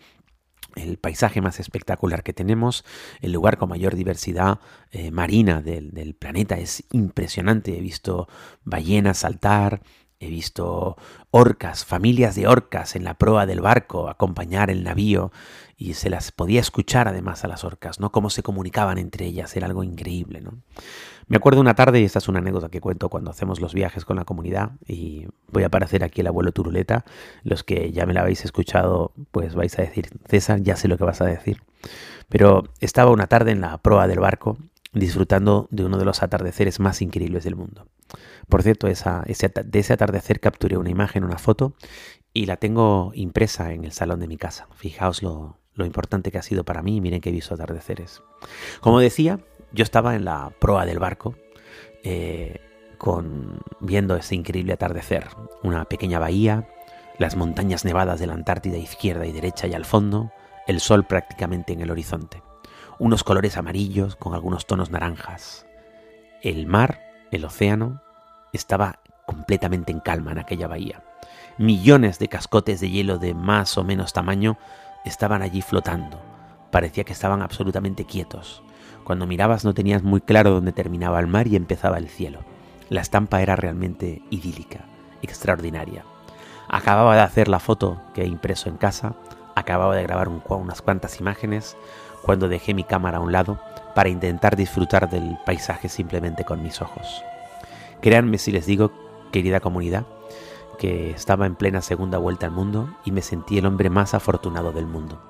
el 0.74 0.98
paisaje 0.98 1.40
más 1.40 1.58
espectacular 1.58 2.22
que 2.22 2.32
tenemos, 2.32 2.84
el 3.20 3.32
lugar 3.32 3.56
con 3.56 3.70
mayor 3.70 3.94
diversidad 3.94 4.60
eh, 4.90 5.10
marina 5.10 5.62
del, 5.62 5.90
del, 5.92 6.14
planeta. 6.14 6.58
Es 6.58 6.84
impresionante. 6.92 7.76
He 7.76 7.80
visto 7.80 8.28
ballenas 8.64 9.18
saltar, 9.18 9.80
he 10.20 10.28
visto 10.28 10.96
orcas, 11.30 11.84
familias 11.84 12.34
de 12.34 12.46
orcas 12.46 12.96
en 12.96 13.04
la 13.04 13.14
proa 13.14 13.46
del 13.46 13.60
barco 13.60 14.08
acompañar 14.08 14.70
el 14.70 14.84
navío 14.84 15.30
y 15.76 15.94
se 15.94 16.08
las 16.08 16.32
podía 16.32 16.60
escuchar 16.60 17.06
además 17.08 17.44
a 17.44 17.48
las 17.48 17.64
orcas, 17.64 18.00
¿no? 18.00 18.10
Cómo 18.10 18.30
se 18.30 18.42
comunicaban 18.42 18.98
entre 18.98 19.26
ellas, 19.26 19.54
era 19.56 19.66
algo 19.66 19.84
increíble, 19.84 20.40
¿no? 20.40 20.62
Me 21.28 21.36
acuerdo 21.36 21.60
una 21.60 21.74
tarde, 21.74 22.00
y 22.00 22.04
esta 22.04 22.20
es 22.20 22.28
una 22.28 22.38
anécdota 22.38 22.68
que 22.68 22.80
cuento 22.80 23.08
cuando 23.08 23.30
hacemos 23.30 23.60
los 23.60 23.74
viajes 23.74 24.04
con 24.04 24.16
la 24.16 24.24
comunidad, 24.24 24.72
y 24.86 25.26
voy 25.50 25.64
a 25.64 25.66
aparecer 25.66 26.04
aquí 26.04 26.20
el 26.20 26.28
abuelo 26.28 26.52
Turuleta. 26.52 27.04
Los 27.42 27.64
que 27.64 27.90
ya 27.90 28.06
me 28.06 28.14
la 28.14 28.20
habéis 28.20 28.44
escuchado, 28.44 29.12
pues 29.32 29.54
vais 29.54 29.76
a 29.78 29.82
decir, 29.82 30.08
César, 30.28 30.60
ya 30.62 30.76
sé 30.76 30.86
lo 30.86 30.96
que 30.96 31.04
vas 31.04 31.20
a 31.20 31.26
decir. 31.26 31.62
Pero 32.28 32.64
estaba 32.80 33.10
una 33.10 33.26
tarde 33.26 33.50
en 33.50 33.60
la 33.60 33.76
proa 33.78 34.06
del 34.06 34.20
barco, 34.20 34.56
disfrutando 34.92 35.68
de 35.70 35.84
uno 35.84 35.98
de 35.98 36.04
los 36.04 36.22
atardeceres 36.22 36.80
más 36.80 37.02
increíbles 37.02 37.44
del 37.44 37.56
mundo. 37.56 37.88
Por 38.48 38.62
cierto, 38.62 38.86
ese, 38.86 39.10
de 39.64 39.78
ese 39.78 39.92
atardecer 39.92 40.40
capturé 40.40 40.76
una 40.76 40.90
imagen, 40.90 41.24
una 41.24 41.38
foto, 41.38 41.74
y 42.32 42.46
la 42.46 42.56
tengo 42.56 43.12
impresa 43.14 43.72
en 43.72 43.84
el 43.84 43.92
salón 43.92 44.20
de 44.20 44.28
mi 44.28 44.36
casa. 44.36 44.68
Fijaos 44.76 45.22
lo, 45.22 45.58
importante 45.78 46.30
que 46.30 46.38
ha 46.38 46.42
sido 46.42 46.64
para 46.64 46.82
mí 46.82 47.00
miren 47.00 47.20
he 47.24 47.30
visto 47.30 47.54
atardeceres. 47.54 48.22
Como 48.80 49.00
decía, 49.00 49.40
yo 49.76 49.82
estaba 49.82 50.16
en 50.16 50.24
la 50.24 50.50
proa 50.58 50.86
del 50.86 50.98
barco 50.98 51.34
eh, 52.02 52.60
con, 52.98 53.60
viendo 53.80 54.16
ese 54.16 54.34
increíble 54.34 54.72
atardecer, 54.72 55.28
una 55.62 55.84
pequeña 55.84 56.18
bahía, 56.18 56.66
las 57.18 57.36
montañas 57.36 57.84
nevadas 57.84 58.18
de 58.18 58.26
la 58.26 58.32
Antártida 58.32 58.78
izquierda 58.78 59.26
y 59.26 59.32
derecha 59.32 59.66
y 59.66 59.74
al 59.74 59.84
fondo, 59.84 60.32
el 60.66 60.80
sol 60.80 61.04
prácticamente 61.04 61.74
en 61.74 61.82
el 61.82 61.90
horizonte, 61.90 62.42
unos 62.98 63.22
colores 63.22 63.58
amarillos 63.58 64.16
con 64.16 64.34
algunos 64.34 64.66
tonos 64.66 64.90
naranjas. 64.90 65.66
El 66.42 66.66
mar, 66.66 67.00
el 67.30 67.44
océano, 67.44 68.00
estaba 68.54 69.00
completamente 69.26 69.92
en 69.92 70.00
calma 70.00 70.32
en 70.32 70.38
aquella 70.38 70.68
bahía. 70.68 71.02
Millones 71.58 72.18
de 72.18 72.28
cascotes 72.28 72.80
de 72.80 72.90
hielo 72.90 73.18
de 73.18 73.34
más 73.34 73.76
o 73.76 73.84
menos 73.84 74.14
tamaño 74.14 74.56
estaban 75.04 75.42
allí 75.42 75.60
flotando. 75.60 76.18
Parecía 76.70 77.04
que 77.04 77.12
estaban 77.12 77.42
absolutamente 77.42 78.06
quietos. 78.06 78.62
Cuando 79.06 79.28
mirabas 79.28 79.64
no 79.64 79.72
tenías 79.72 80.02
muy 80.02 80.20
claro 80.20 80.50
dónde 80.50 80.72
terminaba 80.72 81.20
el 81.20 81.28
mar 81.28 81.46
y 81.46 81.54
empezaba 81.54 81.96
el 81.96 82.08
cielo. 82.08 82.40
La 82.88 83.02
estampa 83.02 83.40
era 83.40 83.54
realmente 83.54 84.20
idílica, 84.30 84.80
extraordinaria. 85.22 86.04
Acababa 86.68 87.14
de 87.14 87.22
hacer 87.22 87.46
la 87.46 87.60
foto 87.60 88.02
que 88.14 88.22
he 88.22 88.26
impreso 88.26 88.68
en 88.68 88.76
casa, 88.76 89.14
acababa 89.54 89.94
de 89.94 90.02
grabar 90.02 90.28
un, 90.28 90.42
unas 90.48 90.82
cuantas 90.82 91.20
imágenes, 91.20 91.76
cuando 92.22 92.48
dejé 92.48 92.74
mi 92.74 92.82
cámara 92.82 93.18
a 93.18 93.20
un 93.20 93.30
lado 93.30 93.60
para 93.94 94.08
intentar 94.08 94.56
disfrutar 94.56 95.08
del 95.08 95.38
paisaje 95.46 95.88
simplemente 95.88 96.44
con 96.44 96.64
mis 96.64 96.82
ojos. 96.82 97.22
Créanme 98.00 98.38
si 98.38 98.50
les 98.50 98.66
digo, 98.66 98.90
querida 99.30 99.60
comunidad, 99.60 100.04
que 100.80 101.12
estaba 101.12 101.46
en 101.46 101.54
plena 101.54 101.80
segunda 101.80 102.18
vuelta 102.18 102.46
al 102.46 102.52
mundo 102.52 102.90
y 103.04 103.12
me 103.12 103.22
sentí 103.22 103.56
el 103.56 103.66
hombre 103.66 103.88
más 103.88 104.14
afortunado 104.14 104.72
del 104.72 104.86
mundo. 104.86 105.22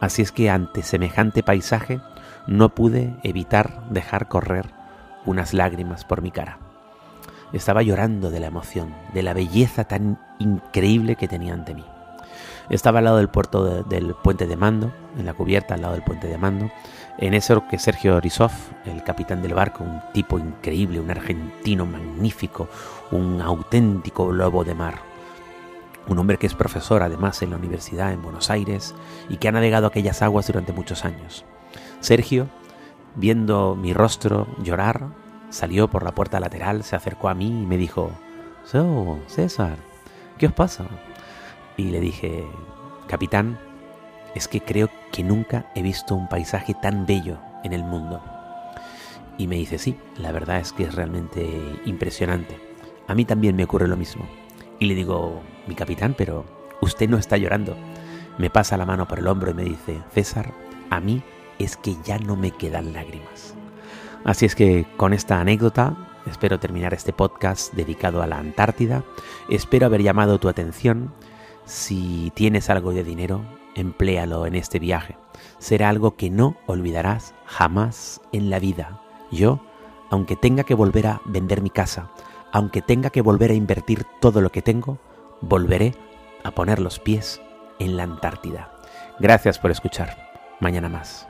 Así 0.00 0.20
es 0.20 0.32
que 0.32 0.50
ante 0.50 0.82
semejante 0.82 1.42
paisaje 1.42 1.98
no 2.46 2.74
pude 2.74 3.14
evitar 3.22 3.88
dejar 3.90 4.28
correr 4.28 4.70
unas 5.24 5.52
lágrimas 5.52 6.04
por 6.04 6.22
mi 6.22 6.30
cara. 6.30 6.58
Estaba 7.52 7.82
llorando 7.82 8.30
de 8.30 8.40
la 8.40 8.46
emoción, 8.46 8.94
de 9.14 9.22
la 9.22 9.34
belleza 9.34 9.84
tan 9.84 10.18
increíble 10.38 11.16
que 11.16 11.28
tenía 11.28 11.54
ante 11.54 11.74
mí. 11.74 11.84
Estaba 12.68 12.98
al 12.98 13.04
lado 13.04 13.18
del 13.18 13.28
puerto 13.28 13.64
de, 13.64 13.82
del 13.84 14.14
puente 14.14 14.46
de 14.46 14.56
mando, 14.56 14.92
en 15.16 15.26
la 15.26 15.34
cubierta 15.34 15.74
al 15.74 15.82
lado 15.82 15.94
del 15.94 16.02
puente 16.02 16.26
de 16.26 16.38
mando, 16.38 16.70
en 17.18 17.34
eso 17.34 17.66
que 17.68 17.78
Sergio 17.78 18.16
Orisov, 18.16 18.50
el 18.84 19.02
capitán 19.04 19.40
del 19.42 19.54
barco, 19.54 19.84
un 19.84 20.00
tipo 20.12 20.38
increíble, 20.38 21.00
un 21.00 21.10
argentino 21.10 21.86
magnífico, 21.86 22.68
un 23.12 23.40
auténtico 23.40 24.32
lobo 24.32 24.64
de 24.64 24.74
mar. 24.74 24.94
Un 26.08 26.18
hombre 26.18 26.38
que 26.38 26.46
es 26.46 26.54
profesor 26.54 27.02
además 27.02 27.40
en 27.42 27.50
la 27.50 27.56
universidad 27.56 28.12
en 28.12 28.22
Buenos 28.22 28.50
Aires 28.50 28.94
y 29.28 29.38
que 29.38 29.48
ha 29.48 29.52
navegado 29.52 29.86
aquellas 29.86 30.22
aguas 30.22 30.46
durante 30.46 30.72
muchos 30.72 31.04
años. 31.04 31.44
Sergio, 32.06 32.46
viendo 33.16 33.74
mi 33.74 33.92
rostro 33.92 34.46
llorar, 34.62 35.08
salió 35.50 35.90
por 35.90 36.04
la 36.04 36.14
puerta 36.14 36.38
lateral, 36.38 36.84
se 36.84 36.94
acercó 36.94 37.28
a 37.28 37.34
mí 37.34 37.48
y 37.48 37.66
me 37.66 37.76
dijo, 37.76 38.12
So, 38.64 39.18
César, 39.26 39.76
¿qué 40.38 40.46
os 40.46 40.52
pasa? 40.52 40.86
Y 41.76 41.86
le 41.86 41.98
dije, 41.98 42.46
capitán, 43.08 43.58
es 44.36 44.46
que 44.46 44.60
creo 44.60 44.88
que 45.10 45.24
nunca 45.24 45.72
he 45.74 45.82
visto 45.82 46.14
un 46.14 46.28
paisaje 46.28 46.74
tan 46.80 47.06
bello 47.06 47.38
en 47.64 47.72
el 47.72 47.82
mundo. 47.82 48.22
Y 49.36 49.48
me 49.48 49.56
dice, 49.56 49.76
sí, 49.76 49.98
la 50.16 50.30
verdad 50.30 50.60
es 50.60 50.72
que 50.72 50.84
es 50.84 50.94
realmente 50.94 51.44
impresionante. 51.86 52.56
A 53.08 53.16
mí 53.16 53.24
también 53.24 53.56
me 53.56 53.64
ocurre 53.64 53.88
lo 53.88 53.96
mismo. 53.96 54.24
Y 54.78 54.86
le 54.86 54.94
digo, 54.94 55.42
mi 55.66 55.74
capitán, 55.74 56.14
pero 56.16 56.44
usted 56.80 57.08
no 57.08 57.18
está 57.18 57.36
llorando. 57.36 57.76
Me 58.38 58.48
pasa 58.48 58.76
la 58.76 58.86
mano 58.86 59.08
por 59.08 59.18
el 59.18 59.26
hombro 59.26 59.50
y 59.50 59.54
me 59.54 59.64
dice, 59.64 60.00
César, 60.14 60.52
a 60.88 61.00
mí 61.00 61.20
es 61.58 61.76
que 61.76 61.96
ya 62.04 62.18
no 62.18 62.36
me 62.36 62.50
quedan 62.50 62.92
lágrimas. 62.92 63.54
Así 64.24 64.46
es 64.46 64.54
que 64.54 64.86
con 64.96 65.12
esta 65.12 65.40
anécdota 65.40 65.96
espero 66.26 66.58
terminar 66.58 66.92
este 66.94 67.12
podcast 67.12 67.72
dedicado 67.74 68.22
a 68.22 68.26
la 68.26 68.38
Antártida. 68.38 69.04
Espero 69.48 69.86
haber 69.86 70.02
llamado 70.02 70.38
tu 70.38 70.48
atención. 70.48 71.12
Si 71.64 72.32
tienes 72.34 72.68
algo 72.70 72.92
de 72.92 73.04
dinero, 73.04 73.44
empléalo 73.74 74.46
en 74.46 74.54
este 74.54 74.78
viaje. 74.78 75.16
Será 75.58 75.88
algo 75.88 76.16
que 76.16 76.30
no 76.30 76.56
olvidarás 76.66 77.34
jamás 77.44 78.20
en 78.32 78.50
la 78.50 78.58
vida. 78.58 79.00
Yo, 79.30 79.60
aunque 80.10 80.36
tenga 80.36 80.64
que 80.64 80.74
volver 80.74 81.06
a 81.06 81.20
vender 81.24 81.62
mi 81.62 81.70
casa, 81.70 82.10
aunque 82.52 82.82
tenga 82.82 83.10
que 83.10 83.22
volver 83.22 83.50
a 83.50 83.54
invertir 83.54 84.04
todo 84.20 84.40
lo 84.40 84.50
que 84.50 84.62
tengo, 84.62 84.98
volveré 85.40 85.94
a 86.42 86.52
poner 86.52 86.80
los 86.80 86.98
pies 86.98 87.40
en 87.78 87.96
la 87.96 88.04
Antártida. 88.04 88.72
Gracias 89.18 89.58
por 89.58 89.70
escuchar. 89.70 90.16
Mañana 90.60 90.88
más. 90.88 91.28